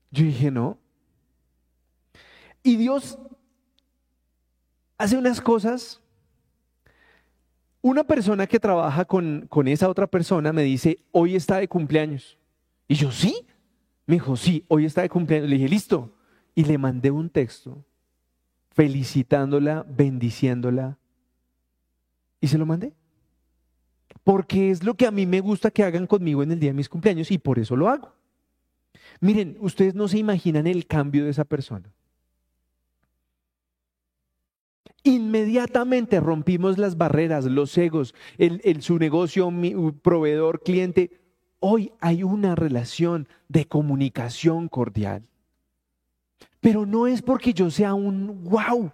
[0.09, 0.79] Yo dije, no.
[2.63, 3.19] Y Dios
[5.03, 6.01] hace unas cosas.
[7.81, 12.37] Una persona que trabaja con, con esa otra persona me dice, hoy está de cumpleaños.
[12.87, 13.45] Y yo, sí.
[14.05, 15.49] Me dijo, sí, hoy está de cumpleaños.
[15.49, 16.15] Le dije, listo.
[16.55, 17.83] Y le mandé un texto
[18.71, 20.97] felicitándola, bendiciéndola.
[22.39, 22.93] Y se lo mandé.
[24.23, 26.75] Porque es lo que a mí me gusta que hagan conmigo en el día de
[26.75, 28.13] mis cumpleaños y por eso lo hago.
[29.19, 31.91] Miren, ustedes no se imaginan el cambio de esa persona.
[35.03, 41.19] Inmediatamente rompimos las barreras, los egos, el, su negocio, mi proveedor, cliente.
[41.59, 45.27] Hoy hay una relación de comunicación cordial.
[46.61, 48.91] Pero no es porque yo sea un wow.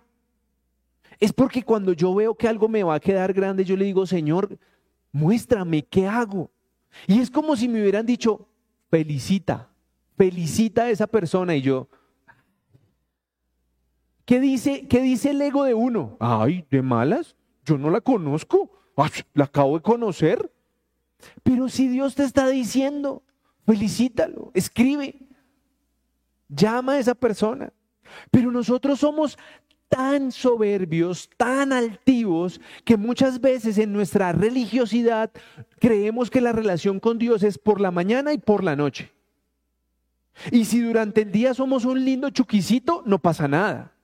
[1.19, 4.07] Es porque cuando yo veo que algo me va a quedar grande, yo le digo,
[4.07, 4.57] Señor,
[5.11, 6.49] muéstrame qué hago.
[7.05, 8.47] Y es como si me hubieran dicho,
[8.89, 9.69] felicita,
[10.17, 11.55] felicita a esa persona.
[11.55, 11.87] Y yo,
[14.29, 16.15] ¿qué dice, qué dice el ego de uno?
[16.19, 18.69] Ay, de malas, yo no la conozco,
[19.33, 20.53] la acabo de conocer.
[21.41, 23.23] Pero si Dios te está diciendo,
[23.65, 25.15] felicítalo, escribe,
[26.47, 27.73] llama a esa persona.
[28.29, 29.35] Pero nosotros somos
[29.87, 35.31] tan soberbios, tan altivos, que muchas veces en nuestra religiosidad
[35.79, 39.11] creemos que la relación con Dios es por la mañana y por la noche.
[40.51, 43.95] Y si durante el día somos un lindo chuquicito, no pasa nada.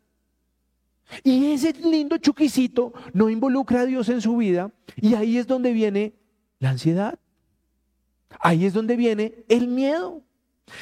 [1.24, 5.72] Y ese lindo chuquicito no involucra a Dios en su vida y ahí es donde
[5.72, 6.14] viene
[6.60, 7.20] la ansiedad.
[8.39, 10.24] Ahí es donde viene el miedo.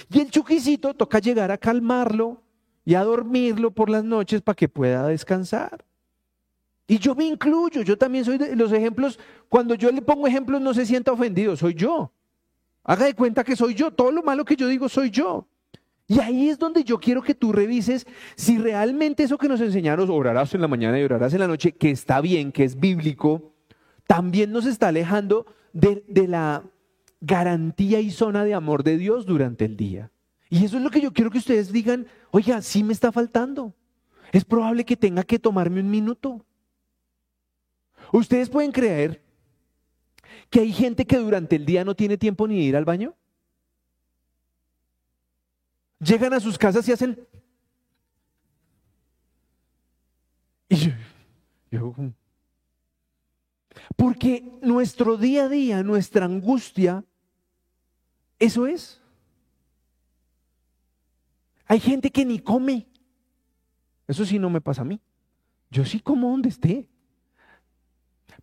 [0.09, 2.41] Y el chuquicito toca llegar a calmarlo
[2.85, 5.85] y a dormirlo por las noches para que pueda descansar.
[6.87, 9.19] Y yo me incluyo, yo también soy de los ejemplos,
[9.49, 12.11] cuando yo le pongo ejemplos no se sienta ofendido, soy yo.
[12.83, 15.47] Haga de cuenta que soy yo, todo lo malo que yo digo soy yo.
[16.07, 20.09] Y ahí es donde yo quiero que tú revises si realmente eso que nos enseñaron,
[20.09, 23.53] orarás en la mañana y orarás en la noche, que está bien, que es bíblico,
[24.05, 26.63] también nos está alejando de, la
[27.21, 30.11] garantía y zona de amor de Dios durante el día.
[30.49, 33.73] Y eso es lo que yo quiero que ustedes digan, oiga, sí me está faltando.
[34.31, 36.45] Es probable que tenga que tomarme un minuto.
[38.11, 39.23] ¿Ustedes pueden creer
[40.49, 43.15] que hay gente que durante el día no tiene tiempo ni de ir al baño?
[46.03, 47.27] Llegan a sus casas y hacen...
[50.69, 50.91] Y
[51.71, 51.93] yo,
[53.95, 57.03] porque nuestro día a día, nuestra angustia,
[58.39, 59.01] eso es.
[61.65, 62.87] Hay gente que ni come.
[64.07, 64.99] Eso sí no me pasa a mí.
[65.71, 66.89] Yo sí como donde esté.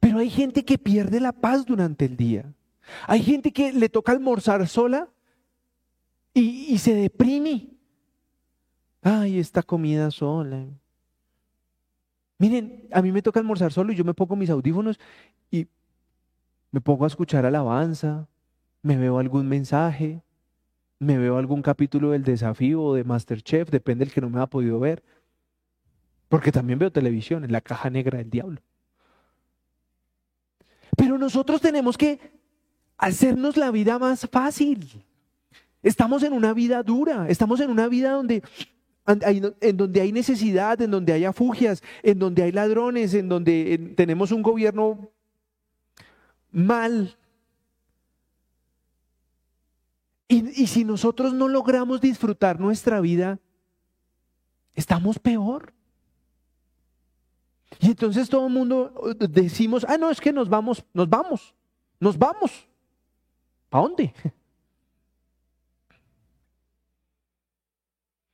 [0.00, 2.52] Pero hay gente que pierde la paz durante el día.
[3.06, 5.08] Hay gente que le toca almorzar sola
[6.34, 7.68] y, se deprime.
[9.02, 10.66] Ay, esta comida sola.
[12.38, 14.98] Miren, a mí me toca almorzar solo y yo me pongo mis audífonos
[15.50, 15.66] y
[16.70, 18.28] me pongo a escuchar alabanza,
[18.82, 20.22] me veo algún mensaje,
[20.98, 24.46] me veo algún capítulo del desafío o de Masterchef, depende del que no me ha
[24.46, 25.02] podido ver.
[26.28, 28.60] Porque también veo televisión en la caja negra del diablo.
[30.96, 32.20] Pero nosotros tenemos que
[32.96, 35.04] hacernos la vida más fácil.
[35.82, 38.42] Estamos en una vida dura, estamos en una vida donde
[39.06, 44.30] en donde hay necesidad, en donde hay afugias, en donde hay ladrones, en donde tenemos
[44.30, 45.10] un gobierno
[46.52, 47.16] mal,
[50.32, 53.40] Y, si nosotros no logramos disfrutar nuestra vida,
[54.76, 55.74] estamos peor.
[57.80, 61.52] Y entonces todo el mundo uh, decimos, ah, no, es que nos vamos, nos vamos,
[61.98, 62.68] nos vamos.
[63.72, 64.14] ¿A dónde?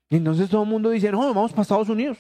[0.09, 2.18] Y entonces todo el mundo dice, no, vamos para Estados Unidos.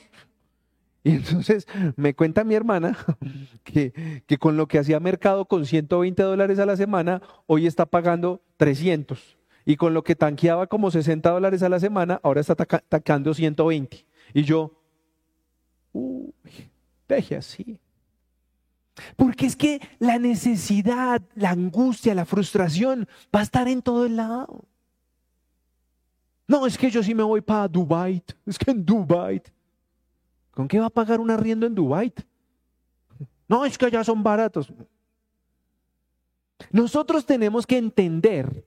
[1.04, 2.96] Y entonces me cuenta mi hermana
[3.64, 7.86] que, que con lo que hacía mercado con 120 dólares a la semana, hoy está
[7.86, 12.54] pagando 300 y con lo que tanqueaba como 60 dólares a la semana, ahora está
[12.54, 14.06] tanqueando 120.
[14.32, 14.80] Y yo,
[15.92, 16.32] uy,
[17.08, 17.80] deje así.
[19.16, 24.16] Porque es que la necesidad, la angustia, la frustración va a estar en todo el
[24.16, 24.64] lado.
[26.48, 28.22] No, es que yo sí me voy para Dubai.
[28.44, 29.42] Es que en Dubai.
[30.52, 32.12] ¿Con qué va a pagar un arriendo en Dubai?
[33.48, 34.72] No, es que allá son baratos.
[36.70, 38.64] Nosotros tenemos que entender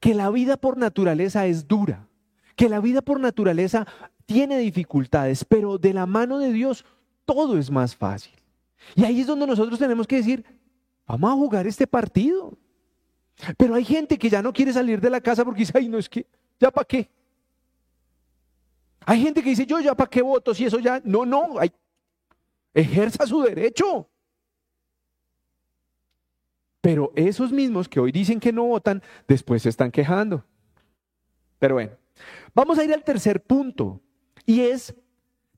[0.00, 2.08] que la vida por naturaleza es dura,
[2.54, 3.86] que la vida por naturaleza
[4.24, 6.84] tiene dificultades, pero de la mano de Dios
[7.24, 8.32] todo es más fácil.
[8.94, 10.44] Y ahí es donde nosotros tenemos que decir,
[11.06, 12.56] vamos a jugar este partido.
[13.58, 15.98] Pero hay gente que ya no quiere salir de la casa porque dice, ay, no
[15.98, 16.26] es que,
[16.58, 17.10] ¿ya para qué?
[19.04, 21.72] Hay gente que dice, yo ya para qué voto si eso ya, no, no, hay,
[22.74, 24.08] ejerza su derecho.
[26.80, 30.44] Pero esos mismos que hoy dicen que no votan, después se están quejando.
[31.58, 31.92] Pero bueno,
[32.54, 34.00] vamos a ir al tercer punto
[34.44, 34.94] y es,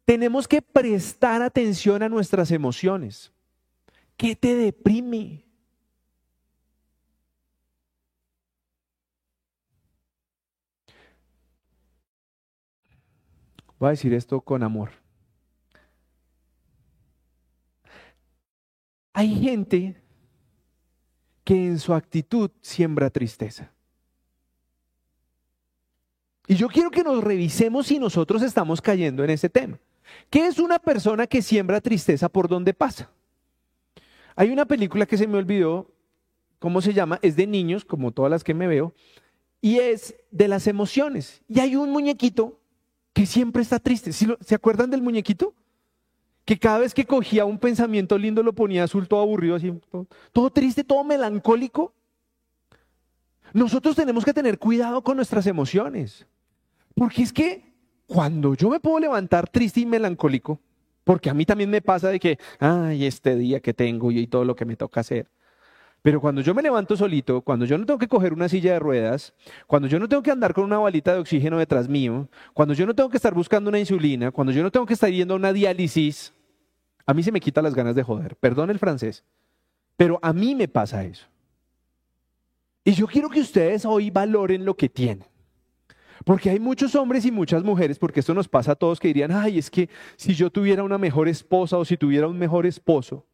[0.05, 3.33] tenemos que prestar atención a nuestras emociones.
[4.17, 5.48] ¿Qué te deprime?
[13.79, 14.91] Voy a decir esto con amor.
[19.13, 20.01] Hay gente
[21.45, 23.73] que en su actitud siembra tristeza.
[26.47, 29.79] Y yo quiero que nos revisemos si nosotros estamos cayendo en ese tema.
[30.31, 33.11] ¿Qué es una persona que siembra tristeza por donde pasa?
[34.35, 35.91] Hay una película que se me olvidó,
[36.59, 37.19] ¿cómo se llama?
[37.23, 38.95] Es de niños, como todas las que me veo,
[39.61, 41.43] y es de las emociones.
[41.49, 42.59] Y hay un muñequito
[43.19, 44.13] que siempre está triste.
[44.13, 45.53] ¿Se acuerdan del muñequito?
[46.45, 49.71] que cada vez que cogía un pensamiento lindo lo ponía azul, todo aburrido, así,
[50.33, 51.93] todo, triste, todo melancólico.
[53.53, 56.27] Nosotros tenemos que tener cuidado con nuestras emociones,
[56.95, 57.71] porque es que
[58.07, 60.59] cuando yo me puedo levantar triste y melancólico,
[61.05, 64.47] porque a mí también me pasa de que, ay, este día que tengo y todo
[64.47, 65.29] lo que me toca hacer.
[66.09, 68.79] Pero cuando yo me levanto solito, cuando yo no tengo que coger una silla de
[68.79, 69.35] ruedas,
[69.67, 72.87] cuando yo no tengo que andar con una balita de oxígeno detrás mío, cuando yo
[72.87, 75.37] no tengo que estar buscando una insulina, cuando yo no tengo que estar yendo a
[75.37, 76.33] una diálisis,
[77.05, 78.37] a mí se me quita las ganas de joder.
[78.37, 79.23] Perdón el francés.
[79.99, 81.27] Pero a mí me pasa eso.
[82.85, 85.27] Y yo quiero que ustedes hoy valoren lo que tienen.
[86.25, 89.31] Porque hay muchos hombres y muchas mujeres, porque esto nos pasa a todos, que dirían,
[89.31, 93.27] ay, es que si yo tuviera una mejor esposa o si tuviera un mejor esposo.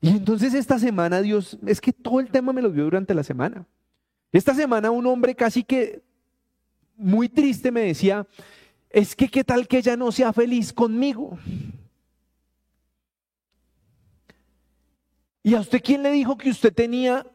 [0.00, 3.22] Y entonces esta semana Dios, es que todo el tema me lo dio durante la
[3.22, 3.66] semana.
[4.32, 6.02] Esta semana un hombre casi que
[6.96, 8.26] muy triste me decía,
[8.90, 11.38] es que qué tal que ella no sea feliz conmigo.
[15.42, 17.26] ¿Y a usted quién le dijo que usted tenía,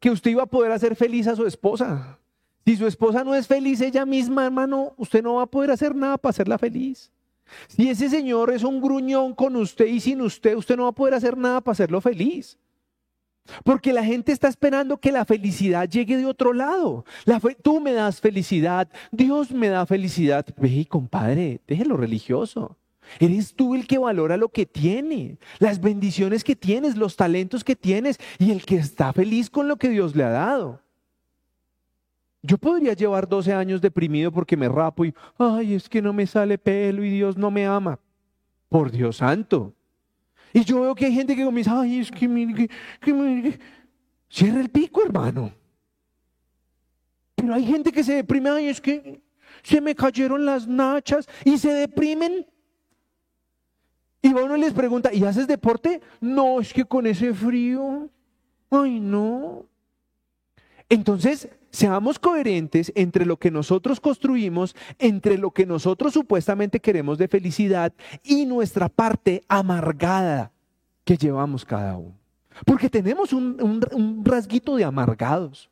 [0.00, 2.18] que usted iba a poder hacer feliz a su esposa?
[2.64, 5.94] Si su esposa no es feliz ella misma, hermano, usted no va a poder hacer
[5.94, 7.10] nada para hacerla feliz.
[7.68, 10.92] Si ese señor es un gruñón con usted y sin usted, usted no va a
[10.92, 12.58] poder hacer nada para hacerlo feliz.
[13.64, 17.04] Porque la gente está esperando que la felicidad llegue de otro lado.
[17.62, 20.46] tú me das felicidad, Dios me da felicidad.
[20.56, 22.76] Ve, compadre, déjelo religioso.
[23.18, 27.76] Eres tú el que valora lo que tiene, las bendiciones que tienes, los talentos que
[27.76, 30.80] tienes y el que está feliz con lo que Dios le ha dado.
[32.42, 36.26] Yo podría llevar 12 años deprimido porque me rapo y, ay, es que no me
[36.26, 37.98] sale pelo y Dios no me ama.
[38.68, 39.74] Por Dios santo.
[40.52, 42.68] Y yo veo que hay gente que dice, ay, es que, me,
[43.00, 43.58] que,
[44.28, 45.52] cierra el pico, hermano.
[47.36, 49.22] Pero hay gente que se deprime, ay, es que
[49.62, 52.46] se me cayeron las nachas y se deprimen
[54.22, 56.00] y uno les pregunta, ¿y haces deporte?
[56.20, 58.08] No, es que con ese frío,
[58.70, 59.66] ay no.
[60.88, 67.28] Entonces, seamos coherentes entre lo que nosotros construimos, entre lo que nosotros supuestamente queremos de
[67.28, 67.92] felicidad
[68.22, 70.52] y nuestra parte amargada
[71.04, 72.14] que llevamos cada uno.
[72.66, 73.56] Porque tenemos un,
[73.92, 75.70] un rasguito de amargados.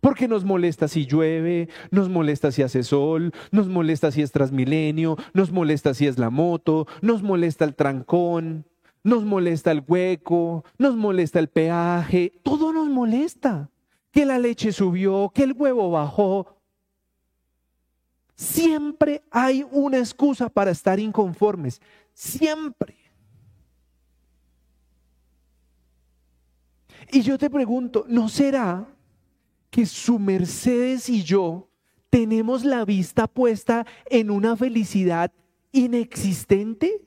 [0.00, 5.18] Porque nos molesta si llueve, nos molesta si hace sol, nos molesta si es transmilenio,
[5.34, 8.64] nos molesta si es la moto, nos molesta el trancón,
[9.04, 13.68] nos molesta el hueco, nos molesta el peaje, todo nos molesta.
[14.16, 16.56] Que la leche subió, que el huevo bajó.
[18.34, 21.82] Siempre hay una excusa para estar inconformes,
[22.14, 22.96] siempre.
[27.12, 28.88] Y yo te pregunto, ¿no será
[29.68, 31.68] que su Mercedes y yo
[32.08, 35.30] tenemos la vista puesta en una felicidad
[35.72, 37.02] inexistente?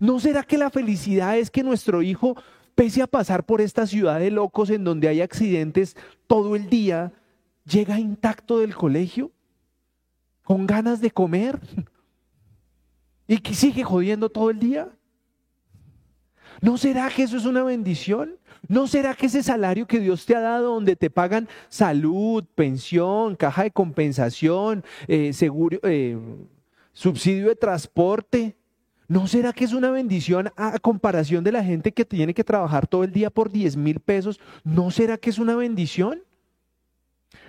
[0.00, 2.34] ¿No será que la felicidad es que nuestro hijo,
[2.74, 5.96] pese a pasar por esta ciudad de locos en donde hay accidentes
[6.26, 7.12] todo el día,
[7.64, 9.30] llega intacto del colegio?
[10.44, 11.60] ¿Con ganas de comer?
[13.26, 14.88] ¿Y que sigue jodiendo todo el día?
[16.60, 18.36] ¿No será que eso es una bendición?
[18.68, 23.36] ¿No será que ese salario que Dios te ha dado, donde te pagan salud, pensión,
[23.36, 26.16] caja de compensación, eh, seguro, eh,
[26.92, 28.56] subsidio de transporte,
[29.08, 32.86] ¿no será que es una bendición a comparación de la gente que tiene que trabajar
[32.86, 34.40] todo el día por 10 mil pesos?
[34.64, 36.22] ¿No será que es una bendición?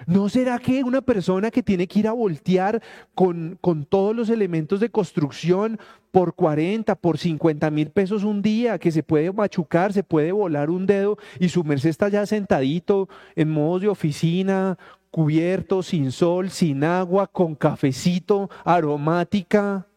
[0.06, 2.82] ¿No será que una persona que tiene que ir a voltear
[3.16, 5.80] con, con, todos los elementos de construcción
[6.12, 10.70] por 40, por 50 mil pesos un día, que se puede machucar, se puede volar
[10.70, 14.78] un dedo y su merced está ya sentadito en modo de oficina,
[15.10, 19.88] cubierto, sin sol, sin agua, con cafecito, aromática?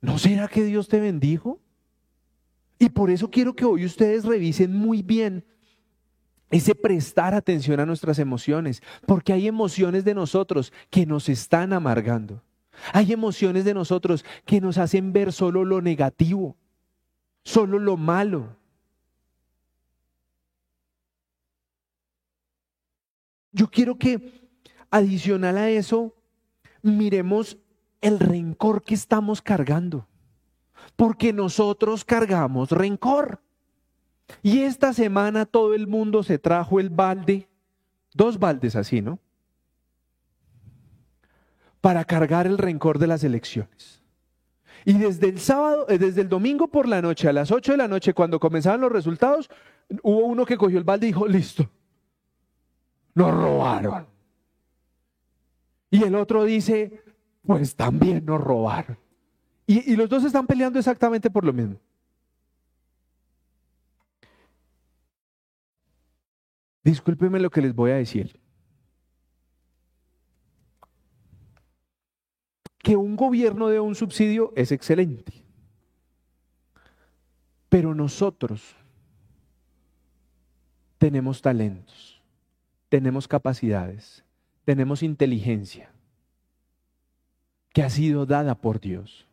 [0.00, 1.60] ¿No será que Dios te bendijo?
[2.78, 5.44] Y por eso quiero que hoy ustedes revisen muy bien
[6.50, 12.42] ese prestar atención a nuestras emociones, porque hay emociones de nosotros que nos están amargando.
[12.92, 16.56] Hay emociones de nosotros que nos hacen ver solo lo negativo,
[17.44, 18.56] solo lo malo.
[23.52, 24.48] Yo quiero que
[24.90, 26.14] adicional a eso
[26.82, 27.58] miremos
[28.00, 30.06] el rencor que estamos cargando,
[30.96, 33.40] porque nosotros cargamos rencor.
[34.42, 37.48] Y esta semana todo el mundo se trajo el balde,
[38.14, 39.18] dos baldes así, ¿no?
[41.80, 44.00] Para cargar el rencor de las elecciones.
[44.84, 47.78] Y desde el sábado, eh, desde el domingo por la noche, a las 8 de
[47.78, 49.50] la noche, cuando comenzaban los resultados,
[50.02, 51.68] hubo uno que cogió el balde y dijo, listo,
[53.14, 54.06] nos robaron.
[55.90, 57.02] Y el otro dice,
[57.42, 58.98] pues también nos robaron.
[59.66, 61.76] Y, los dos están peleando exactamente por lo mismo.
[66.82, 68.40] Discúlpeme lo que les voy a decir.
[72.78, 75.44] Que un gobierno dé un subsidio es excelente.
[77.68, 78.74] Pero nosotros
[80.98, 82.20] tenemos talentos,
[82.88, 84.24] tenemos capacidades,
[84.64, 85.92] tenemos inteligencia
[87.72, 89.26] que ha sido dada por Dios.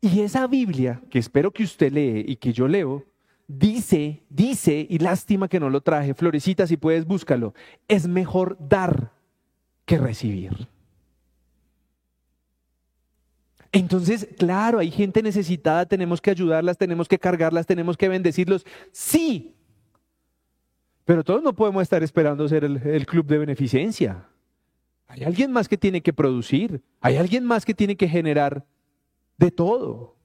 [0.00, 3.04] Y esa Biblia, que espero que usted lee y que yo leo,
[3.46, 7.54] dice, dice, y lástima que no lo traje, Florecita, si puedes búscalo,
[7.88, 9.12] es mejor dar
[9.84, 10.68] que recibir.
[13.70, 18.66] Entonces, claro, hay gente necesitada, tenemos que ayudarlas, tenemos que cargarlas, tenemos que bendecirlos.
[18.92, 19.54] Sí,
[21.04, 24.26] pero todos no podemos estar esperando ser el, el, club de beneficencia.
[25.12, 28.64] Hay alguien más que tiene que producir, hay alguien más que tiene que generar
[29.36, 30.16] de todo.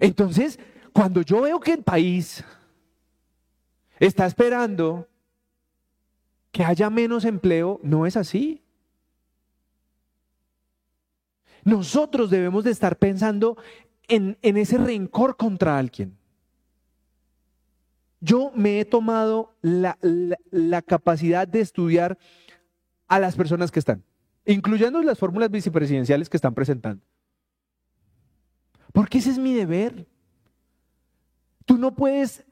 [0.00, 0.58] Entonces,
[0.94, 2.42] cuando yo veo que el país
[3.98, 5.06] está esperando
[6.50, 8.62] que haya menos empleo, no es así.
[11.62, 13.58] Nosotros debemos de estar pensando
[14.08, 16.16] en, en, ese rencor contra alguien.
[18.18, 22.16] Yo me he tomado la, la, la, capacidad de estudiar
[23.10, 24.04] a las personas que están,
[24.46, 27.04] incluyendo las fórmulas vicepresidenciales que están presentando.
[28.92, 30.06] Porque ese es mi deber.
[31.66, 32.44] Tú no puedes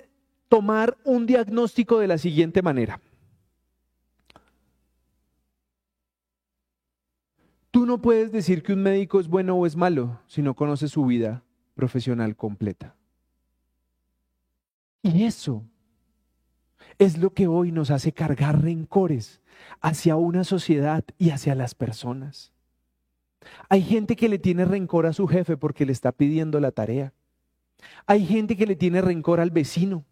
[0.49, 3.01] tomar un diagnóstico de la siguiente manera.
[7.71, 10.91] Tú no puedes decir que un médico es bueno o es malo si no conoces
[10.91, 11.45] su vida
[11.75, 12.97] profesional completa.
[15.03, 15.63] Y eso
[16.99, 19.41] es lo que hoy nos hace cargar rencores
[19.81, 22.53] hacia una sociedad y hacia las personas.
[23.69, 27.13] Hay gente que le tiene rencor a su jefe porque le está pidiendo la tarea.
[28.07, 30.05] Hay gente que le tiene rencor al vecino.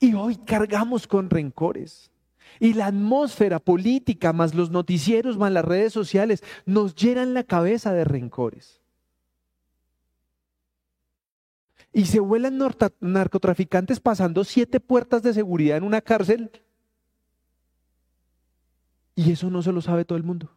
[0.00, 2.10] Y hoy cargamos con rencores.
[2.58, 7.92] Y la atmósfera política, más los noticieros, más las redes sociales, nos llenan la cabeza
[7.92, 8.80] de rencores.
[11.92, 12.58] Y se vuelan
[13.00, 16.50] narcotraficantes pasando siete puertas de seguridad en una cárcel.
[19.14, 20.50] Y eso no se lo sabe todo el mundo.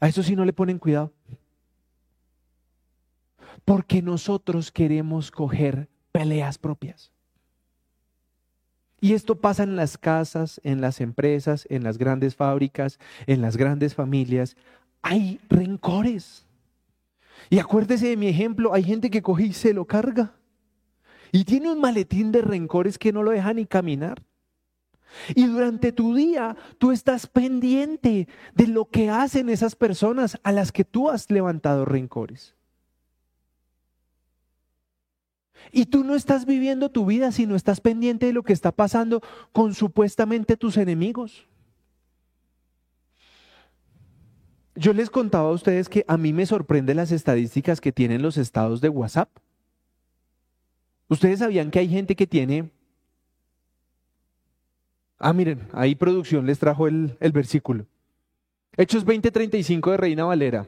[0.00, 1.12] A eso sí no le ponen cuidado
[3.64, 7.10] porque nosotros queremos coger peleas propias.
[9.00, 13.56] Y esto pasa en las casas, en las empresas, en las grandes fábricas, en las
[13.56, 14.56] grandes familias.
[15.02, 16.46] Hay rencores.
[17.52, 20.32] Y acuérdese de mi ejemplo, hay gente que coge y se lo carga.
[21.32, 24.22] Y tiene un maletín de rencores que no lo deja ni caminar.
[25.34, 30.72] Y durante tu día tú estás pendiente de lo que hacen esas personas a las
[30.72, 32.54] que tú has levantado rencores.
[35.72, 39.20] Y tú no estás viviendo tu vida, sino estás pendiente de lo que está pasando
[39.52, 41.46] con supuestamente tus enemigos.
[44.74, 48.38] Yo les contaba a ustedes que a mí me sorprende las estadísticas que tienen los
[48.38, 49.28] estados de WhatsApp.
[51.08, 52.70] ¿Ustedes sabían que hay gente que tiene...
[55.18, 57.86] Ah, miren, ahí producción les trajo el, el versículo.
[58.76, 60.66] Hechos 20:35 de Reina Valera.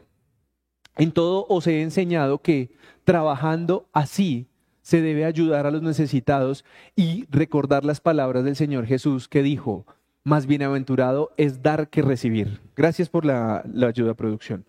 [0.96, 2.70] En todo os he enseñado que
[3.04, 4.46] trabajando así
[4.82, 9.86] se debe ayudar a los necesitados y recordar las palabras del Señor Jesús que dijo,
[10.24, 12.60] más bienaventurado es dar que recibir.
[12.74, 14.64] Gracias por la, ayuda, producción.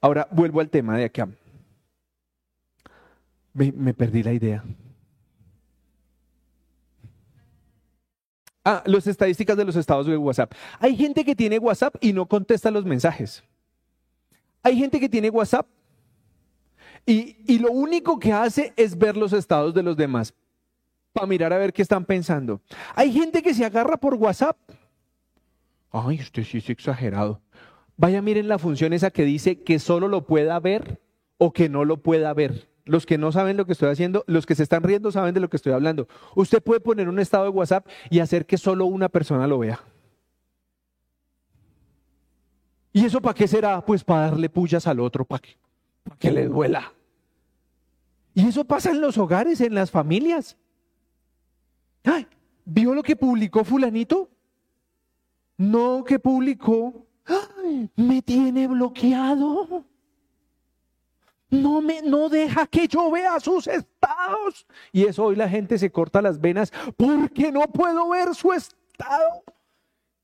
[0.00, 1.28] Ahora vuelvo al tema de acá.
[3.54, 4.64] Me, me perdí la idea.
[8.64, 10.52] Ah, las estadísticas de los estados de WhatsApp.
[10.80, 13.44] Hay gente que tiene WhatsApp y no contesta los mensajes.
[14.60, 15.68] Hay gente que tiene WhatsApp
[17.06, 20.34] y, y lo único que hace es ver los estados de los demás
[21.12, 22.60] para mirar a ver qué están pensando.
[22.96, 24.58] Hay gente que se agarra por WhatsApp.
[25.90, 27.40] Ay, usted sí es exagerado.
[27.96, 31.00] Vaya, miren la función esa que dice que solo lo pueda ver
[31.38, 32.68] o que no lo pueda ver.
[32.84, 35.40] Los que no saben lo que estoy haciendo, los que se están riendo saben de
[35.40, 36.06] lo que estoy hablando.
[36.34, 39.80] Usted puede poner un estado de WhatsApp y hacer que solo una persona lo vea.
[42.92, 43.84] ¿Y eso para qué será?
[43.84, 45.56] Pues para darle pullas al otro, para que,
[46.18, 46.92] que le duela.
[48.34, 50.56] Y eso pasa en los hogares, en las familias.
[52.04, 52.26] Ay,
[52.64, 54.30] ¿vio lo que publicó fulanito?
[55.56, 57.06] No, que publicó.
[57.96, 59.84] Me tiene bloqueado.
[61.50, 64.66] No me no deja que yo vea sus estados.
[64.92, 69.44] Y eso hoy la gente se corta las venas porque no puedo ver su estado.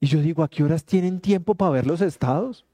[0.00, 2.66] Y yo digo, ¿a qué horas tienen tiempo para ver los estados?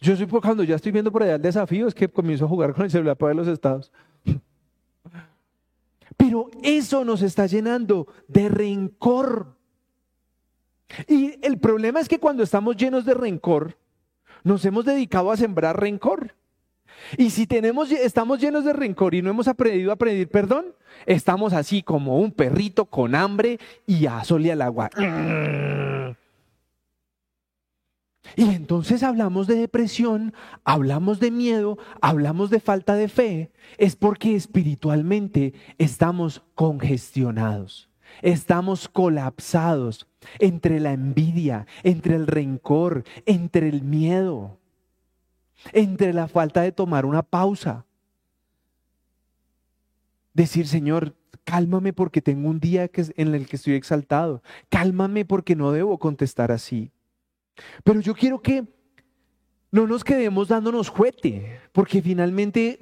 [0.00, 2.72] Yo soy cuando ya estoy viendo por allá el desafío, es que comienzo a jugar
[2.72, 3.92] con el celular para ver los estados.
[6.16, 9.57] Pero eso nos está llenando de rencor.
[11.06, 13.76] Y el problema es que cuando estamos llenos de rencor,
[14.44, 16.34] nos hemos dedicado a sembrar rencor.
[17.16, 20.74] Y si tenemos, estamos llenos de rencor y no hemos aprendido a pedir perdón,
[21.06, 24.90] estamos así como un perrito con hambre y a sol y al agua.
[28.36, 30.34] Y entonces hablamos de depresión,
[30.64, 33.50] hablamos de miedo, hablamos de falta de fe.
[33.78, 37.87] Es porque espiritualmente estamos congestionados,
[38.22, 40.06] estamos colapsados
[40.38, 44.58] entre la envidia, entre el rencor, entre el miedo
[45.72, 47.84] entre la falta de tomar una pausa.
[50.32, 54.42] Decir, Señor, cálmame porque tengo un día en el que estoy exaltado.
[54.68, 56.92] Cálmame porque no debo contestar así.
[57.82, 58.64] Pero yo quiero que
[59.70, 62.78] no nos quedemos dándonos juete, porque finalmente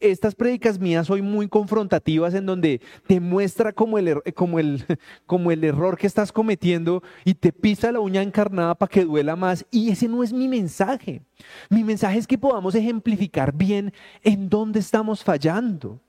[0.00, 4.84] estas prédicas mías son muy confrontativas en donde te muestra como el, er, como, el,
[5.26, 9.36] como el error que estás cometiendo y te pisa la uña encarnada para que duela
[9.36, 9.64] más.
[9.70, 11.22] Y ese no es mi mensaje.
[11.70, 16.00] Mi mensaje es que podamos ejemplificar bien en dónde estamos fallando.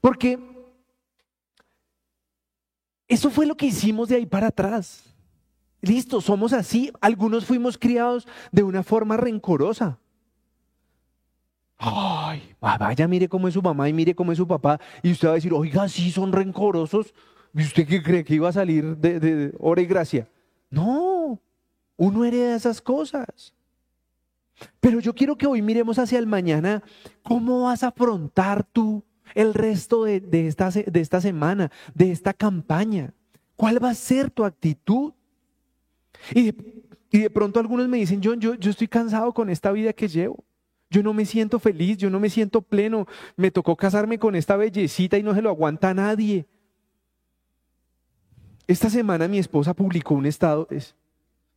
[0.00, 0.38] Porque
[3.08, 5.14] eso fue lo que hicimos de ahí para atrás.
[5.80, 6.90] Listo, somos así.
[7.00, 9.98] Algunos fuimos criados de una forma rencorosa.
[11.78, 14.80] Ay, vaya, mire cómo es su mamá y mire cómo es su papá.
[15.02, 17.14] Y usted va a decir, oiga, sí son rencorosos.
[17.54, 20.28] ¿Y usted qué cree que iba a salir de, de, hora y gracia?
[20.70, 21.40] No,
[21.96, 23.54] uno hereda esas cosas.
[24.80, 26.82] Pero yo quiero que hoy miremos hacia el mañana
[27.22, 29.04] cómo vas a afrontar tú
[29.34, 33.12] el resto de, de, esta, de esta semana, de esta campaña.
[33.54, 35.12] ¿Cuál va a ser tu actitud?
[36.34, 39.72] Y de, y de pronto algunos me dicen, John, yo, yo estoy cansado con esta
[39.72, 40.45] vida que llevo.
[40.90, 43.06] Yo no me siento feliz, yo no me siento pleno.
[43.36, 46.46] Me tocó casarme con esta bellecita y no se lo aguanta nadie.
[48.66, 50.66] Esta semana mi esposa publicó un estado.
[50.70, 50.94] Es,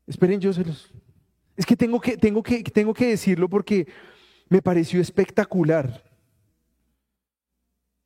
[0.08, 0.92] esperen, yo se los.
[1.56, 3.88] Es que tengo, que tengo que tengo que decirlo porque
[4.48, 6.04] me pareció espectacular.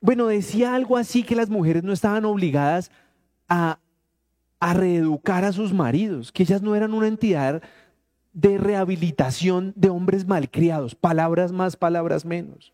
[0.02, 2.92] Bueno, decía algo así que las mujeres no estaban obligadas
[3.48, 3.80] a,
[4.60, 7.62] a reeducar a sus maridos, que ellas no eran una entidad
[8.34, 12.74] de rehabilitación de hombres malcriados, palabras más, palabras menos.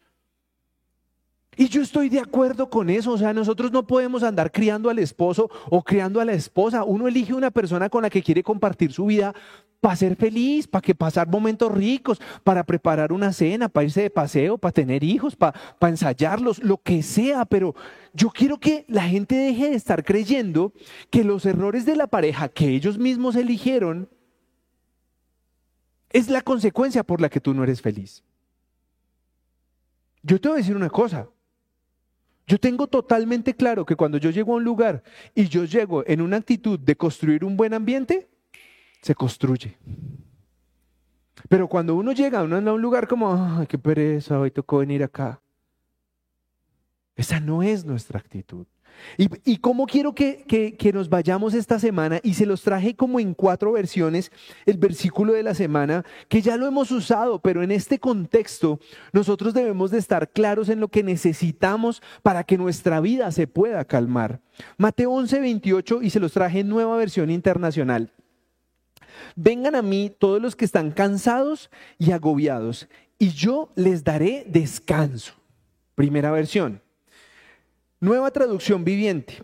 [1.59, 4.97] Y yo estoy de acuerdo con eso, o sea, nosotros no podemos andar criando al
[4.97, 6.85] esposo o criando a la esposa.
[6.85, 9.35] Uno elige una persona con la que quiere compartir su vida
[9.81, 14.09] para ser feliz, para que pasar momentos ricos, para preparar una cena, para irse de
[14.09, 17.43] paseo, para tener hijos, para, para ensayarlos, lo que sea.
[17.43, 17.75] Pero
[18.13, 20.71] yo quiero que la gente deje de estar creyendo
[21.09, 24.07] que los errores de la pareja que ellos mismos eligieron
[26.09, 28.23] es la consecuencia por la que tú no eres feliz.
[30.21, 31.29] Yo te voy a decir una cosa.
[32.47, 35.03] Yo tengo totalmente claro que cuando yo llego a un lugar
[35.35, 38.27] y yo llego en una actitud de construir un buen ambiente,
[39.01, 39.77] se construye.
[41.47, 45.39] Pero cuando uno llega a un lugar como, ay, qué pereza, hoy tocó venir acá.
[47.15, 48.65] Esa no es nuestra actitud.
[49.17, 50.45] ¿Y, cómo quiero que,
[50.77, 52.19] que, nos vayamos esta semana?
[52.23, 54.31] Y se los traje como en cuatro versiones,
[54.65, 58.79] el versículo de la semana, que ya lo hemos usado, pero en este contexto
[59.11, 63.85] nosotros debemos de estar claros en lo que necesitamos para que nuestra vida se pueda
[63.85, 64.41] calmar.
[64.77, 68.11] Mateo 11, 28, y se los traje en nueva versión internacional.
[69.35, 72.87] Vengan a mí todos los que están cansados y agobiados,
[73.17, 75.33] y yo les daré descanso.
[75.95, 76.81] Primera versión.
[78.01, 79.43] Nueva traducción viviente.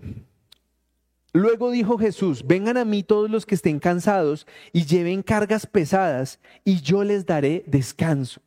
[1.33, 6.39] Luego dijo Jesús, vengan a mí todos los que estén cansados y lleven cargas pesadas,
[6.63, 8.39] y yo les daré descanso.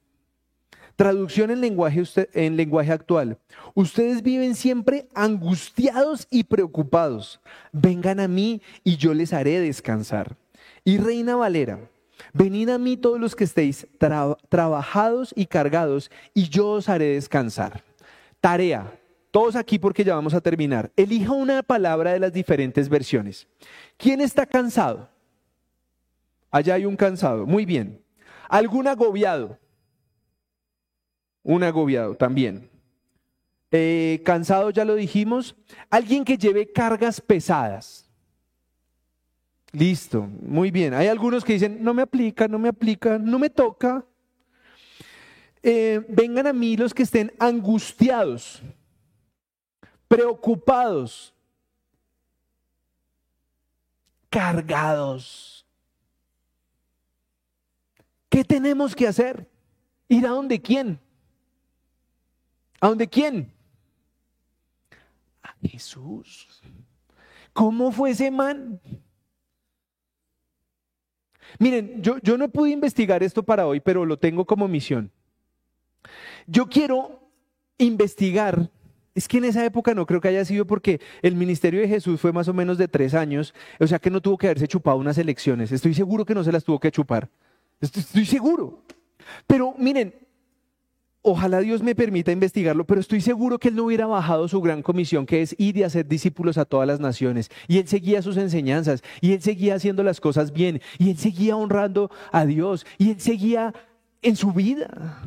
[0.96, 2.02] Traducción en lenguaje,
[2.32, 3.38] en lenguaje actual.
[3.74, 7.42] Ustedes viven siempre angustiados y preocupados.
[7.72, 10.38] Vengan a mí y yo les haré descansar.
[10.84, 11.78] Y Reina Valera,
[12.32, 13.86] venid a mí todos los que estéis
[14.48, 17.84] trabajados y cargados, y yo os haré descansar.
[18.40, 18.98] Tarea,
[19.38, 20.90] todos aquí porque ya vamos a terminar.
[20.96, 23.46] Elija una palabra de las diferentes versiones.
[23.96, 25.08] ¿Quién está cansado?
[26.50, 27.46] Allá hay un cansado.
[27.46, 28.02] Muy bien.
[28.48, 29.56] ¿Algún agobiado?
[31.44, 32.68] Un agobiado también.
[33.70, 35.54] Eh, cansado ya lo dijimos.
[35.88, 38.10] Alguien que lleve cargas pesadas.
[39.70, 40.94] Listo, muy bien.
[40.94, 44.04] Hay algunos que dicen, no me aplica, no me aplica, no me toca.
[45.62, 48.64] Eh, vengan a mí los que estén angustiados
[50.08, 51.32] preocupados,
[54.30, 55.66] cargados.
[58.28, 59.46] ¿Qué tenemos que hacer?
[60.08, 60.98] ¿Ir a donde quién?
[62.80, 63.52] ¿A dónde quién?
[65.42, 66.62] A Jesús.
[67.52, 68.80] ¿Cómo fue ese man?
[71.58, 75.10] Miren, yo, yo no pude investigar esto para hoy, pero lo tengo como misión.
[76.46, 77.20] Yo quiero
[77.78, 78.70] investigar
[79.18, 82.20] es que en esa época no creo que haya sido porque el ministerio de Jesús
[82.20, 84.96] fue más o menos de tres años, o sea que no tuvo que haberse chupado
[84.96, 85.72] unas elecciones.
[85.72, 87.28] Estoy seguro que no se las tuvo que chupar.
[87.80, 88.84] Estoy, seguro.
[89.48, 90.14] Pero miren,
[91.20, 94.82] ojalá Dios me permita investigarlo, pero estoy seguro que él no hubiera bajado su gran
[94.82, 97.50] comisión, que es ir y hacer discípulos a todas las naciones.
[97.66, 101.56] Y él seguía sus enseñanzas, y él seguía haciendo las cosas bien, y él seguía
[101.56, 103.74] honrando a Dios, y él seguía
[104.22, 105.24] en su vida.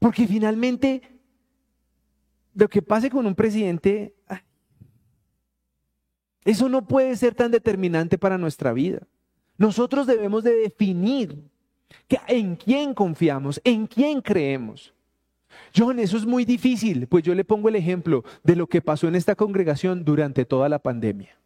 [0.00, 1.13] Porque finalmente
[2.54, 4.14] lo que pase con un presidente,
[6.44, 9.06] eso no puede ser tan determinante para nuestra vida.
[9.56, 11.50] Nosotros debemos de definir
[12.28, 14.94] en quién confiamos, en quién creemos.
[15.76, 19.08] John, eso es muy difícil, pues yo le pongo el ejemplo de lo que pasó
[19.08, 21.38] en esta congregación durante toda la pandemia.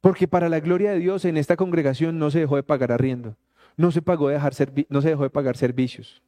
[0.00, 3.36] Porque para la gloria de Dios en esta congregación no se dejó de pagar arriendo,
[3.76, 4.52] no se, pagó dejar
[4.88, 6.22] no se dejó de pagar servicios.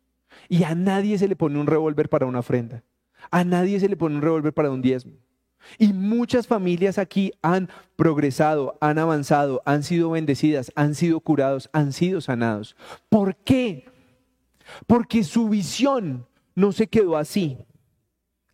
[0.49, 2.83] Y a nadie se le pone un revólver para una ofrenda.
[3.31, 5.13] A nadie se le pone un revólver para un diezmo.
[5.79, 11.93] Y muchas familias aquí han progresado, han avanzado, han sido bendecidas, han sido curados, han
[11.93, 12.77] sido sanados.
[13.09, 13.89] ¿Por qué?
[14.87, 17.59] Porque su visión no se quedó así.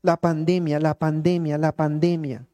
[0.01, 2.47] La pandemia, la pandemia, la pandemia.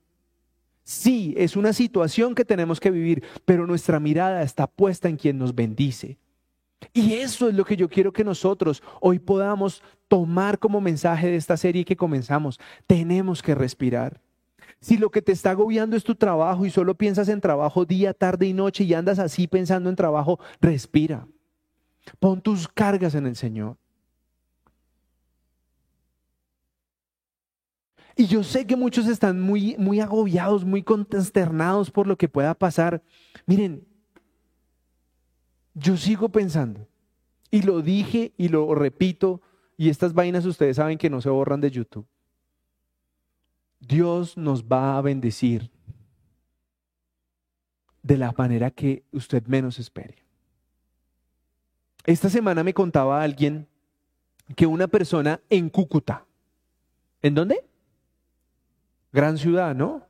[0.85, 5.39] Sí, es una situación que tenemos que vivir, pero nuestra mirada está puesta en quien
[5.39, 6.19] nos bendice.
[6.93, 11.37] Y eso es lo que yo quiero que nosotros hoy podamos tomar como mensaje de
[11.37, 12.59] esta serie que comenzamos.
[12.87, 14.21] Tenemos que respirar.
[14.81, 18.15] Si lo que te está agobiando es tu trabajo y solo piensas en trabajo día,
[18.15, 21.27] tarde y noche y andas así pensando en trabajo, respira.
[22.21, 23.77] Pon tus cargas en el Señor.
[28.15, 32.53] Y yo sé que muchos están muy, muy agobiados, muy consternados por lo que pueda
[32.55, 33.01] pasar.
[33.47, 33.87] Miren,
[35.79, 36.87] yo sigo pensando,
[37.51, 39.41] y lo dije y lo repito,
[39.77, 42.07] y estas vainas ustedes saben que no se borran de YouTube.
[43.81, 45.71] Dios nos va a bendecir
[48.03, 50.17] de la manera que usted menos espere.
[52.05, 53.69] Esta semana me contaba alguien
[54.57, 56.27] que una persona en Cúcuta,
[57.23, 57.65] ¿en dónde?
[59.13, 60.07] Gran ciudad, ¿no?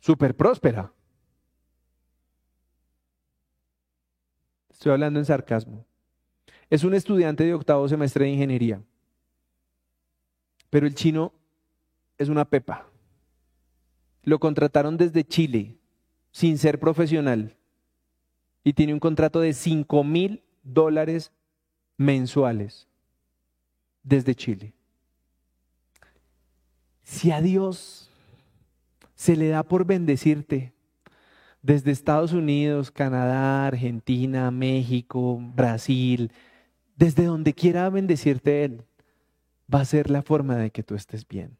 [0.00, 0.92] Súper próspera.
[4.76, 5.86] Estoy hablando en sarcasmo.
[6.68, 8.82] Es un estudiante de octavo semestre de ingeniería.
[10.68, 11.32] Pero el chino
[12.18, 12.86] es una pepa.
[14.22, 15.78] Lo contrataron desde Chile,
[16.30, 17.56] sin ser profesional.
[18.64, 21.32] Y tiene un contrato de 5 mil dólares
[21.96, 22.86] mensuales
[24.02, 24.74] desde Chile.
[27.02, 28.10] Si a Dios
[29.14, 30.74] se le da por bendecirte,
[31.66, 36.30] desde Estados Unidos, Canadá, Argentina, México, Brasil,
[36.94, 38.84] desde donde quiera bendecirte Él.
[39.72, 41.56] va a ser la forma de que tú estés bien.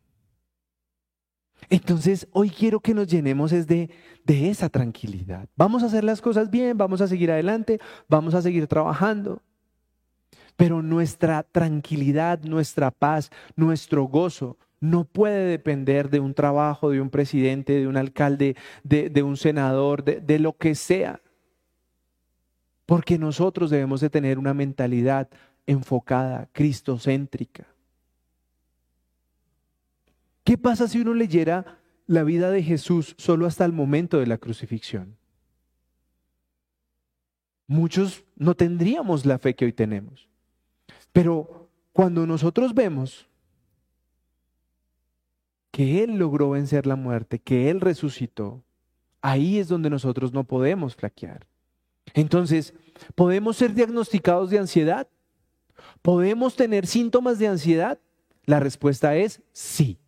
[1.69, 3.91] Entonces, hoy quiero que nos llenemos es de,
[4.25, 5.49] de esa tranquilidad.
[5.57, 9.43] Vamos a hacer las cosas bien, vamos a seguir adelante, vamos a seguir trabajando.
[10.55, 14.57] Pero nuestra tranquilidad, nuestra paz, nuestro gozo
[14.91, 20.05] no puede depender de un trabajo, de un presidente, de un alcalde, de, un senador,
[20.05, 21.21] de, de lo que sea.
[22.87, 25.29] Porque nosotros debemos de tener una mentalidad
[25.67, 27.67] enfocada, cristocéntrica.
[30.45, 34.39] ¿Qué pasa si uno leyera la vida de Jesús solo hasta el momento de la
[34.39, 35.17] crucifixión?
[37.67, 40.29] Muchos no tendríamos la fe que hoy tenemos.
[41.13, 43.27] Pero cuando nosotros vemos
[45.77, 48.65] que Él logró vencer la muerte, que Él resucitó,
[49.21, 51.47] ahí es donde nosotros no podemos flaquear.
[52.15, 52.73] Entonces,
[53.15, 55.07] ¿podemos ser diagnosticados de ansiedad?
[56.01, 57.99] ¿Podemos tener síntomas de ansiedad?
[58.47, 59.99] La respuesta es sí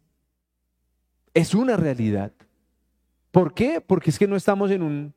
[1.35, 2.33] es una realidad.
[3.31, 3.83] ¿Por qué?
[3.83, 5.15] Porque es que no estamos en un,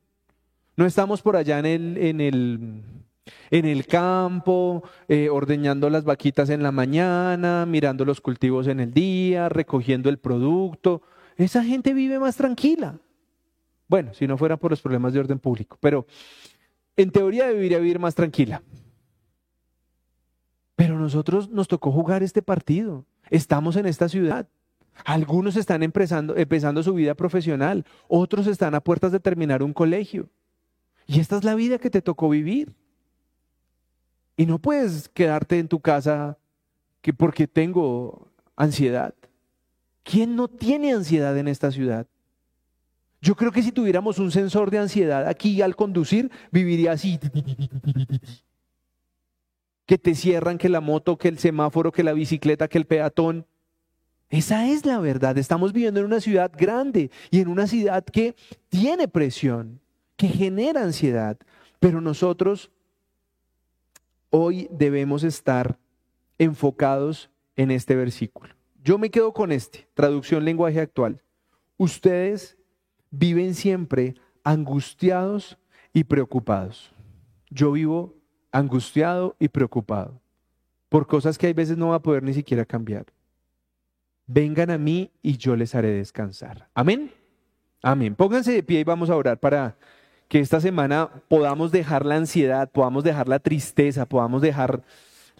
[0.75, 2.83] no estamos por allá en el, en el,
[3.49, 8.93] en el campo, eh, ordeñando las vaquitas en la mañana, mirando los cultivos en el
[8.93, 11.01] día, recogiendo el producto.
[11.37, 12.99] Esa gente vive más tranquila.
[13.87, 16.05] Bueno, si no fuera por los problemas de orden público, pero
[16.95, 18.63] en teoría debería vivir más tranquila.
[20.75, 23.05] Pero nosotros nos tocó jugar este partido.
[23.29, 24.47] Estamos en esta ciudad.
[25.05, 30.29] Algunos están empezando, empezando su vida profesional, otros están a puertas de terminar un colegio.
[31.07, 32.73] Y esta es la vida que te tocó vivir.
[34.41, 36.35] Y no puedes quedarte en tu casa
[37.03, 39.13] que porque tengo ansiedad.
[40.01, 42.07] ¿Quién no tiene ansiedad en esta ciudad?
[43.21, 47.19] Yo creo que si tuviéramos un sensor de ansiedad aquí al conducir, viviría así.
[49.85, 53.45] Que te cierran, que la moto, que el semáforo, que la bicicleta, que el peatón.
[54.31, 55.37] Esa es la verdad.
[55.37, 58.35] Estamos viviendo en una ciudad grande y en una ciudad que
[58.69, 59.81] tiene presión,
[60.15, 61.37] que genera ansiedad.
[61.79, 62.71] Pero nosotros
[64.31, 65.77] hoy debemos estar
[66.39, 68.55] enfocados en este versículo.
[68.83, 71.21] Yo me quedo con este, traducción lenguaje actual.
[71.77, 72.57] Ustedes
[73.11, 75.59] viven siempre angustiados
[75.93, 76.91] y preocupados.
[77.51, 78.15] Yo vivo
[78.51, 80.19] angustiado y preocupado
[80.89, 83.05] por cosas que hay veces no va a poder ni siquiera cambiar
[84.33, 86.69] vengan a mí y yo les haré descansar.
[86.73, 87.11] Amén.
[87.83, 88.15] Amén.
[88.15, 89.75] Pónganse de pie y vamos a orar para
[90.31, 94.81] que esta semana podamos dejar la ansiedad, podamos dejar la tristeza, podamos dejar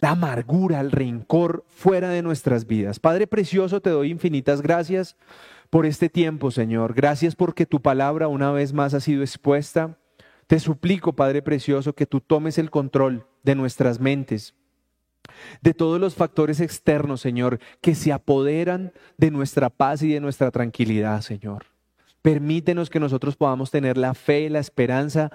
[0.00, 3.00] la amargura, el rencor fuera de nuestras vidas.
[3.00, 5.16] Padre precioso, te doy infinitas gracias
[5.70, 6.92] por este tiempo, Señor.
[6.92, 9.96] Gracias porque tu palabra una vez más ha sido expuesta.
[10.46, 14.54] Te suplico, Padre precioso, que tú tomes el control de nuestras mentes
[15.62, 20.50] de todos los factores externos, Señor, que se apoderan de nuestra paz y de nuestra
[20.50, 21.71] tranquilidad, Señor.
[22.22, 25.30] Permítenos que nosotros podamos tener la fe la esperanza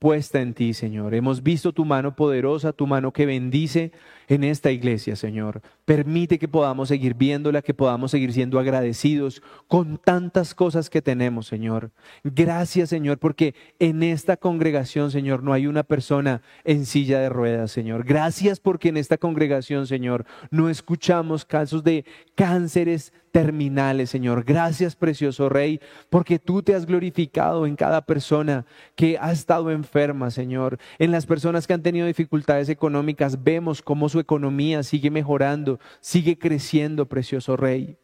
[0.00, 1.14] puesta en ti, Señor.
[1.14, 3.92] Hemos visto tu mano poderosa, tu mano que bendice
[4.34, 5.60] en esta iglesia, Señor.
[5.84, 11.46] Permite que podamos seguir viéndola, que podamos seguir siendo agradecidos con tantas cosas que tenemos,
[11.46, 11.90] Señor.
[12.24, 17.72] Gracias, Señor, porque en esta congregación, Señor, no hay una persona en silla de ruedas,
[17.72, 18.04] Señor.
[18.04, 24.44] Gracias porque en esta congregación, Señor, no escuchamos casos de cánceres terminales, Señor.
[24.44, 25.80] Gracias, precioso Rey,
[26.10, 30.78] porque tú te has glorificado en cada persona que ha estado enferma, Señor.
[30.98, 36.38] En las personas que han tenido dificultades económicas, vemos cómo su economía sigue mejorando, sigue
[36.38, 37.98] creciendo, precioso Rey.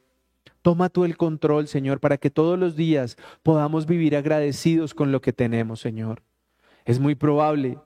[0.62, 5.20] Toma tú el control, Señor, para que todos los días podamos vivir agradecidos con lo
[5.20, 6.23] que tenemos, Señor.
[6.85, 7.78] Es muy probable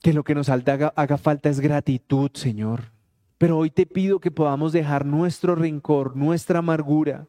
[0.00, 2.92] que lo que nos haga, haga falta es gratitud, Señor.
[3.38, 7.28] Pero hoy te pido que podamos dejar nuestro rencor, nuestra amargura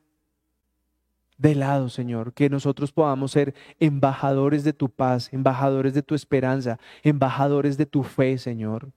[1.38, 6.80] de lado, Señor, que nosotros podamos ser embajadores de tu paz, embajadores de tu esperanza,
[7.04, 8.92] embajadores de tu fe, Señor.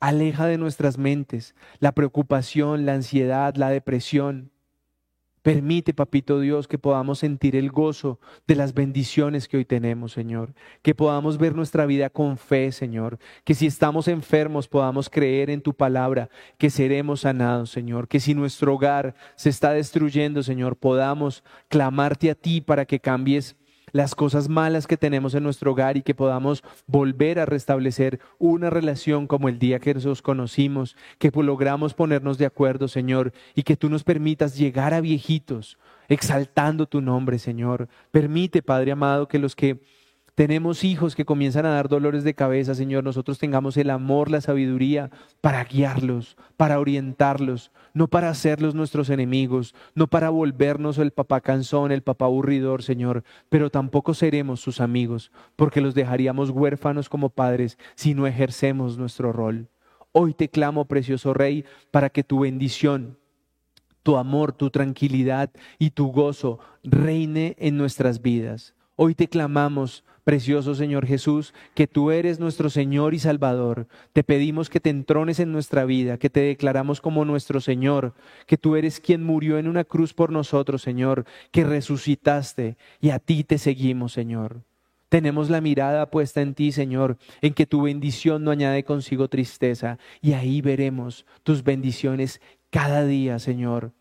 [0.00, 4.52] Aleja de nuestras mentes la preocupación, la ansiedad, la depresión.
[5.42, 10.52] Permite, papito Dios, que podamos sentir el gozo de las bendiciones que hoy tenemos, Señor.
[10.82, 13.18] Que podamos ver nuestra vida con fe, Señor.
[13.44, 18.08] Que si estamos enfermos podamos creer en tu palabra, que seremos sanados, Señor.
[18.08, 23.56] Que si nuestro hogar se está destruyendo, Señor, podamos clamarte a ti para que cambies
[23.92, 28.70] las cosas malas que tenemos en nuestro hogar y que podamos volver a restablecer una
[28.70, 33.76] relación como el día que nos conocimos, que logramos ponernos de acuerdo, Señor, y que
[33.76, 35.78] tú nos permitas llegar a viejitos
[36.08, 37.88] exaltando tu nombre, Señor.
[38.10, 39.80] Permite, Padre amado, que los que
[40.38, 44.40] tenemos hijos que comienzan a dar dolores de cabeza, Señor, nosotros tengamos el amor, la
[44.40, 45.10] sabiduría
[45.40, 51.90] para guiarlos, para orientarlos, no para hacerlos nuestros enemigos, no para volvernos el papá cansón,
[51.90, 57.76] el papá aburridor, Señor, pero tampoco seremos sus amigos, porque los dejaríamos huérfanos como padres
[57.96, 59.66] si no ejercemos nuestro rol.
[60.12, 63.18] Hoy te clamo, precioso Rey, para que tu bendición,
[64.04, 65.50] tu amor, tu tranquilidad
[65.80, 68.76] y tu gozo reine en nuestras vidas.
[68.94, 73.88] Hoy te clamamos Precioso Señor Jesús, que tú eres nuestro Señor y Salvador.
[74.12, 78.12] Te pedimos que te entrones en nuestra vida, que te declaramos como nuestro Señor,
[78.44, 83.20] que tú eres quien murió en una cruz por nosotros, Señor, que resucitaste y a
[83.20, 84.60] ti te seguimos, Señor.
[85.08, 89.98] Tenemos la mirada puesta en ti, Señor, en que tu bendición no añade consigo tristeza,
[90.20, 93.92] y ahí veremos tus bendiciones cada día, Señor.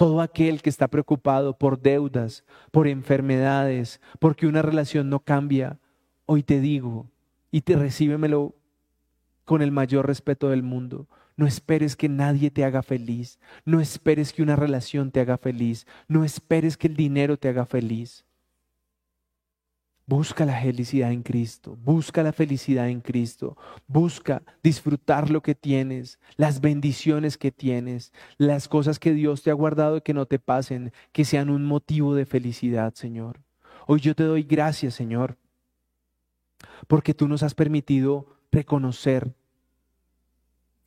[0.00, 5.78] Todo aquel que está preocupado por deudas, por enfermedades, porque una relación no cambia,
[6.24, 7.10] hoy te digo,
[7.50, 8.54] y te recíbemelo
[9.44, 11.06] con el mayor respeto del mundo.
[11.36, 13.38] No esperes que nadie te haga feliz.
[13.66, 15.86] No esperes que una relación te haga feliz.
[16.08, 18.24] No esperes que el dinero te haga feliz.
[20.10, 23.56] Busca la felicidad en Cristo, busca la felicidad en Cristo,
[23.86, 29.54] busca disfrutar lo que tienes, las bendiciones que tienes, las cosas que Dios te ha
[29.54, 33.38] guardado y que no te pasen, que sean un motivo de felicidad, Señor.
[33.86, 35.36] Hoy yo te doy gracias, Señor,
[36.88, 39.32] porque tú nos has permitido reconocer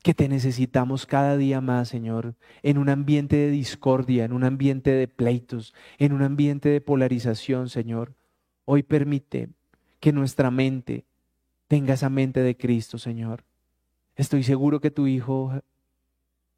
[0.02, 4.90] que te necesitamos cada día más, Señor, en un ambiente de discordia, en un ambiente
[4.90, 8.12] de pleitos, en un ambiente de polarización, Señor.
[8.64, 9.50] Hoy permite
[10.00, 11.04] que nuestra mente
[11.68, 13.44] tenga esa mente de Cristo, Señor.
[14.16, 15.52] Estoy seguro que tu Hijo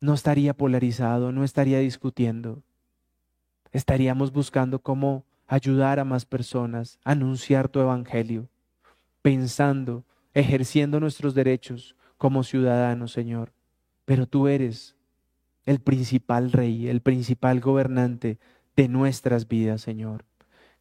[0.00, 2.62] no estaría polarizado, no estaría discutiendo.
[3.72, 8.48] Estaríamos buscando cómo ayudar a más personas, anunciar tu Evangelio,
[9.22, 10.04] pensando,
[10.34, 13.52] ejerciendo nuestros derechos como ciudadanos, Señor.
[14.04, 14.96] Pero tú eres
[15.64, 18.38] el principal rey, el principal gobernante
[18.76, 20.24] de nuestras vidas, Señor.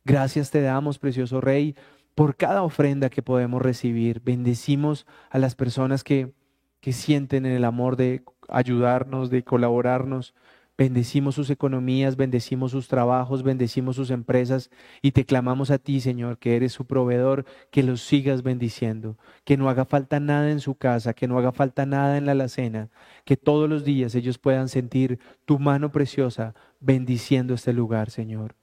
[0.08, 1.76] Gracias te damos, precioso Rey,
[2.14, 4.22] por cada ofrenda que podemos recibir.
[4.24, 6.32] Bendecimos a las personas que,
[6.80, 10.36] que sienten el amor de ayudarnos, de colaborarnos.
[10.78, 14.70] Bendecimos sus economías, bendecimos sus trabajos, bendecimos sus empresas
[15.02, 19.58] y te clamamos a ti, Señor, que eres su proveedor, que los sigas bendiciendo, que
[19.58, 22.90] no haga falta nada en su casa, que no haga falta nada en la alacena,
[23.24, 28.56] que todos los días ellos puedan sentir tu mano preciosa bendiciendo este lugar, Señor.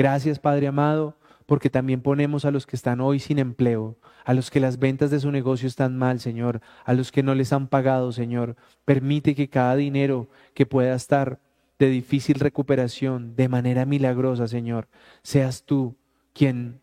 [0.00, 4.50] Gracias, Padre amado, porque también ponemos a los que están hoy sin empleo, a los
[4.50, 7.68] que las ventas de su negocio están mal, Señor, a los que no les han
[7.68, 8.56] pagado, Señor.
[8.86, 11.38] Permite que cada dinero que pueda estar
[11.78, 14.88] de difícil recuperación, de manera milagrosa, Señor,
[15.22, 15.98] seas tú
[16.32, 16.80] quien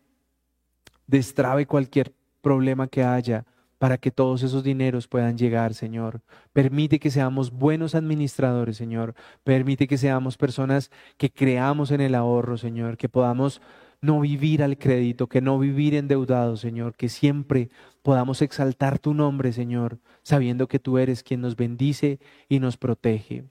[1.08, 3.46] destrabe cualquier problema que haya
[3.78, 6.20] para que todos esos dineros puedan llegar, Señor.
[6.52, 9.14] Permite que seamos buenos administradores, Señor.
[9.44, 13.60] Permite que seamos personas que creamos en el ahorro, Señor, que podamos
[14.00, 17.70] no vivir al crédito, que no vivir endeudados, Señor, que siempre
[18.02, 23.44] podamos exaltar tu nombre, Señor, sabiendo que tú eres quien nos bendice y nos protege.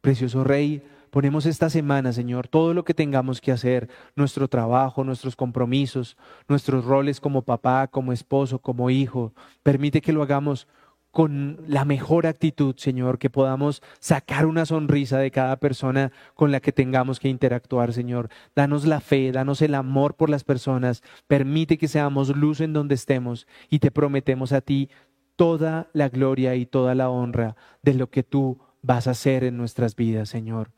[0.00, 0.82] Precioso Rey,
[1.12, 6.16] Ponemos esta semana, Señor, todo lo que tengamos que hacer, nuestro trabajo, nuestros compromisos,
[6.48, 9.34] nuestros roles como papá, como esposo, como hijo.
[9.62, 10.68] Permite que lo hagamos
[11.10, 16.60] con la mejor actitud, Señor, que podamos sacar una sonrisa de cada persona con la
[16.60, 18.30] que tengamos que interactuar, Señor.
[18.56, 22.94] Danos la fe, danos el amor por las personas, permite que seamos luz en donde
[22.94, 24.88] estemos y te prometemos a ti
[25.36, 29.58] toda la gloria y toda la honra de lo que tú vas a hacer en
[29.58, 30.70] nuestras vidas, Señor.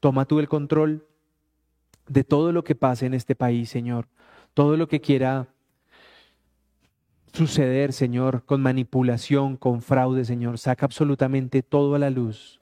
[0.00, 1.06] Toma tú el control
[2.08, 4.08] de todo lo que pase en este país, Señor.
[4.54, 5.48] Todo lo que quiera
[7.32, 10.58] suceder, Señor, con manipulación, con fraude, Señor.
[10.58, 12.60] Saca absolutamente todo a la luz.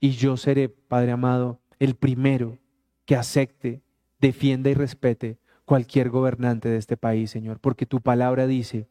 [0.00, 2.58] Y yo seré, Padre amado, el primero
[3.04, 3.82] que acepte,
[4.20, 8.88] defienda y respete cualquier gobernante de este país, Señor, porque tu palabra dice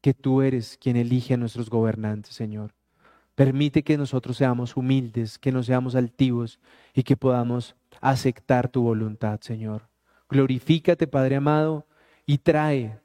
[0.00, 2.72] que tú eres quien elige a nuestros gobernantes, Señor.
[3.34, 6.60] Permite que nosotros seamos humildes, que no seamos altivos
[6.94, 9.88] y que podamos aceptar tu voluntad, Señor.
[10.28, 11.86] Glorifícate, Padre amado,
[12.26, 12.98] y trae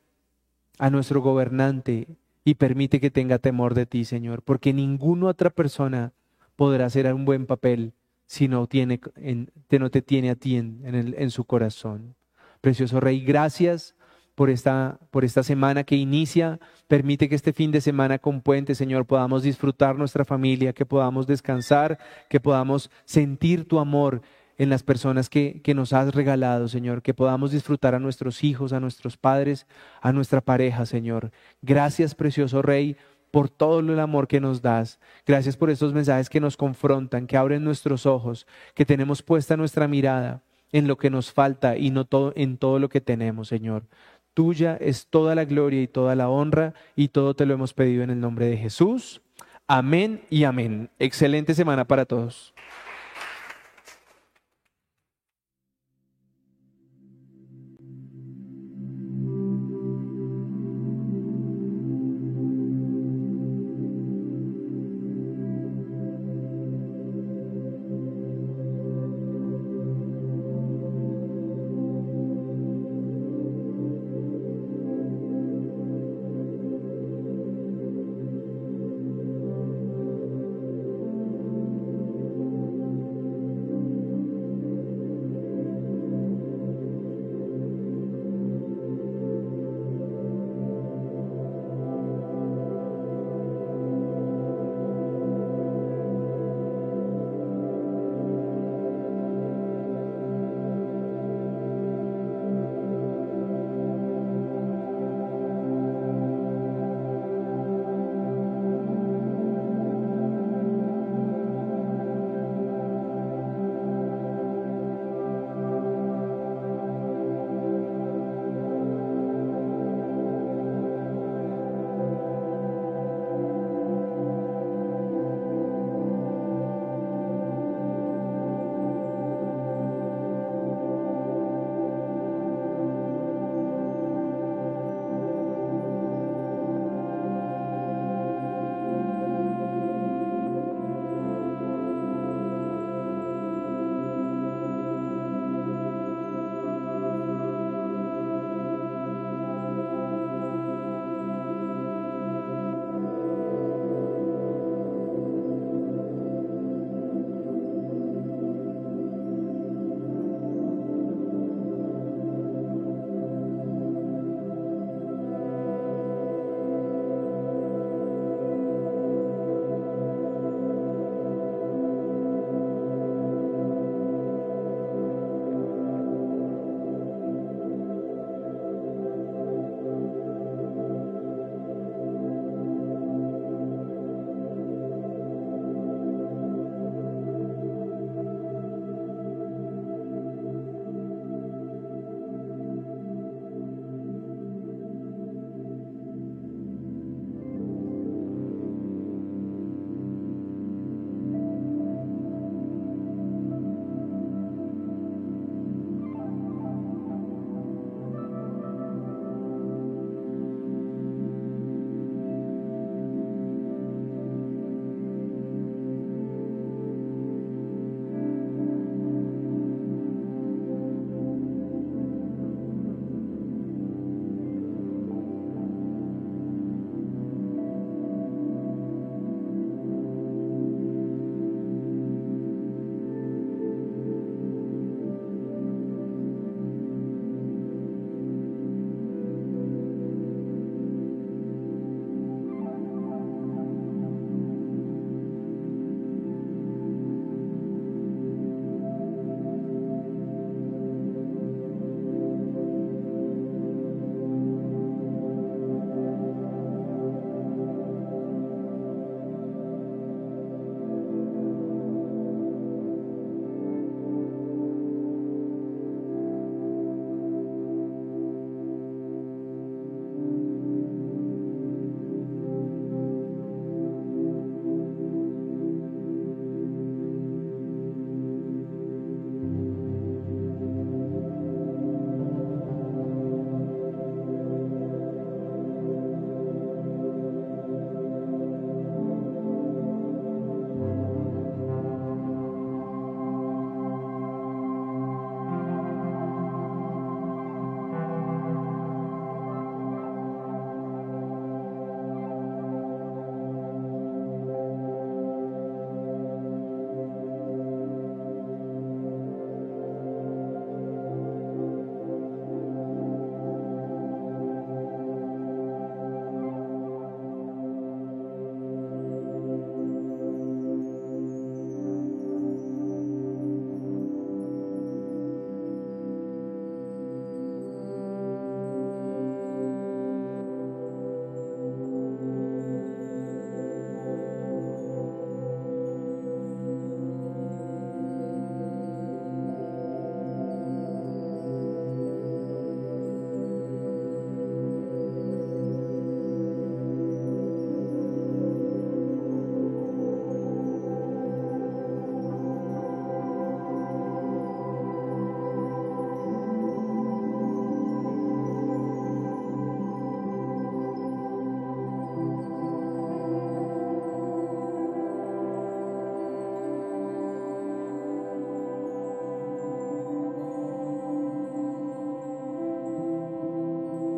[0.77, 2.07] a nuestro gobernante
[2.43, 6.13] y permite que tenga temor de ti, Señor, porque ninguna otra persona
[6.55, 7.93] podrá hacer un buen papel
[8.27, 8.99] si no, tiene,
[9.69, 12.15] no te tiene a ti en, en su corazón.
[12.61, 13.95] Precioso Rey, gracias
[14.35, 16.59] por esta, por esta semana que inicia.
[16.87, 21.25] Permite que este fin de semana con puente, Señor, podamos disfrutar nuestra familia, que podamos
[21.25, 21.97] descansar,
[22.29, 24.21] que podamos sentir tu amor
[24.57, 28.71] en las personas que, que, nos has regalado, Señor, que podamos disfrutar a nuestros hijos,
[28.71, 29.67] a nuestros padres,
[30.01, 31.31] a nuestra pareja, Señor.
[31.61, 32.95] Gracias, precioso Rey,
[33.31, 34.97] por todo el amor que nos das.
[35.25, 39.89] Gracias por estos mensajes que nos confrontan, que abren nuestros ojos, que tenemos puesta nuestra
[39.89, 40.41] mirada
[40.71, 43.83] en lo que nos falta y no todo, en todo lo que tenemos, Señor.
[44.35, 48.03] Tuya es toda la gloria y toda la honra y todo te lo hemos pedido
[48.03, 49.21] en el nombre de Jesús.
[49.67, 50.91] Amén y amén.
[50.99, 52.53] Excelente semana para todos.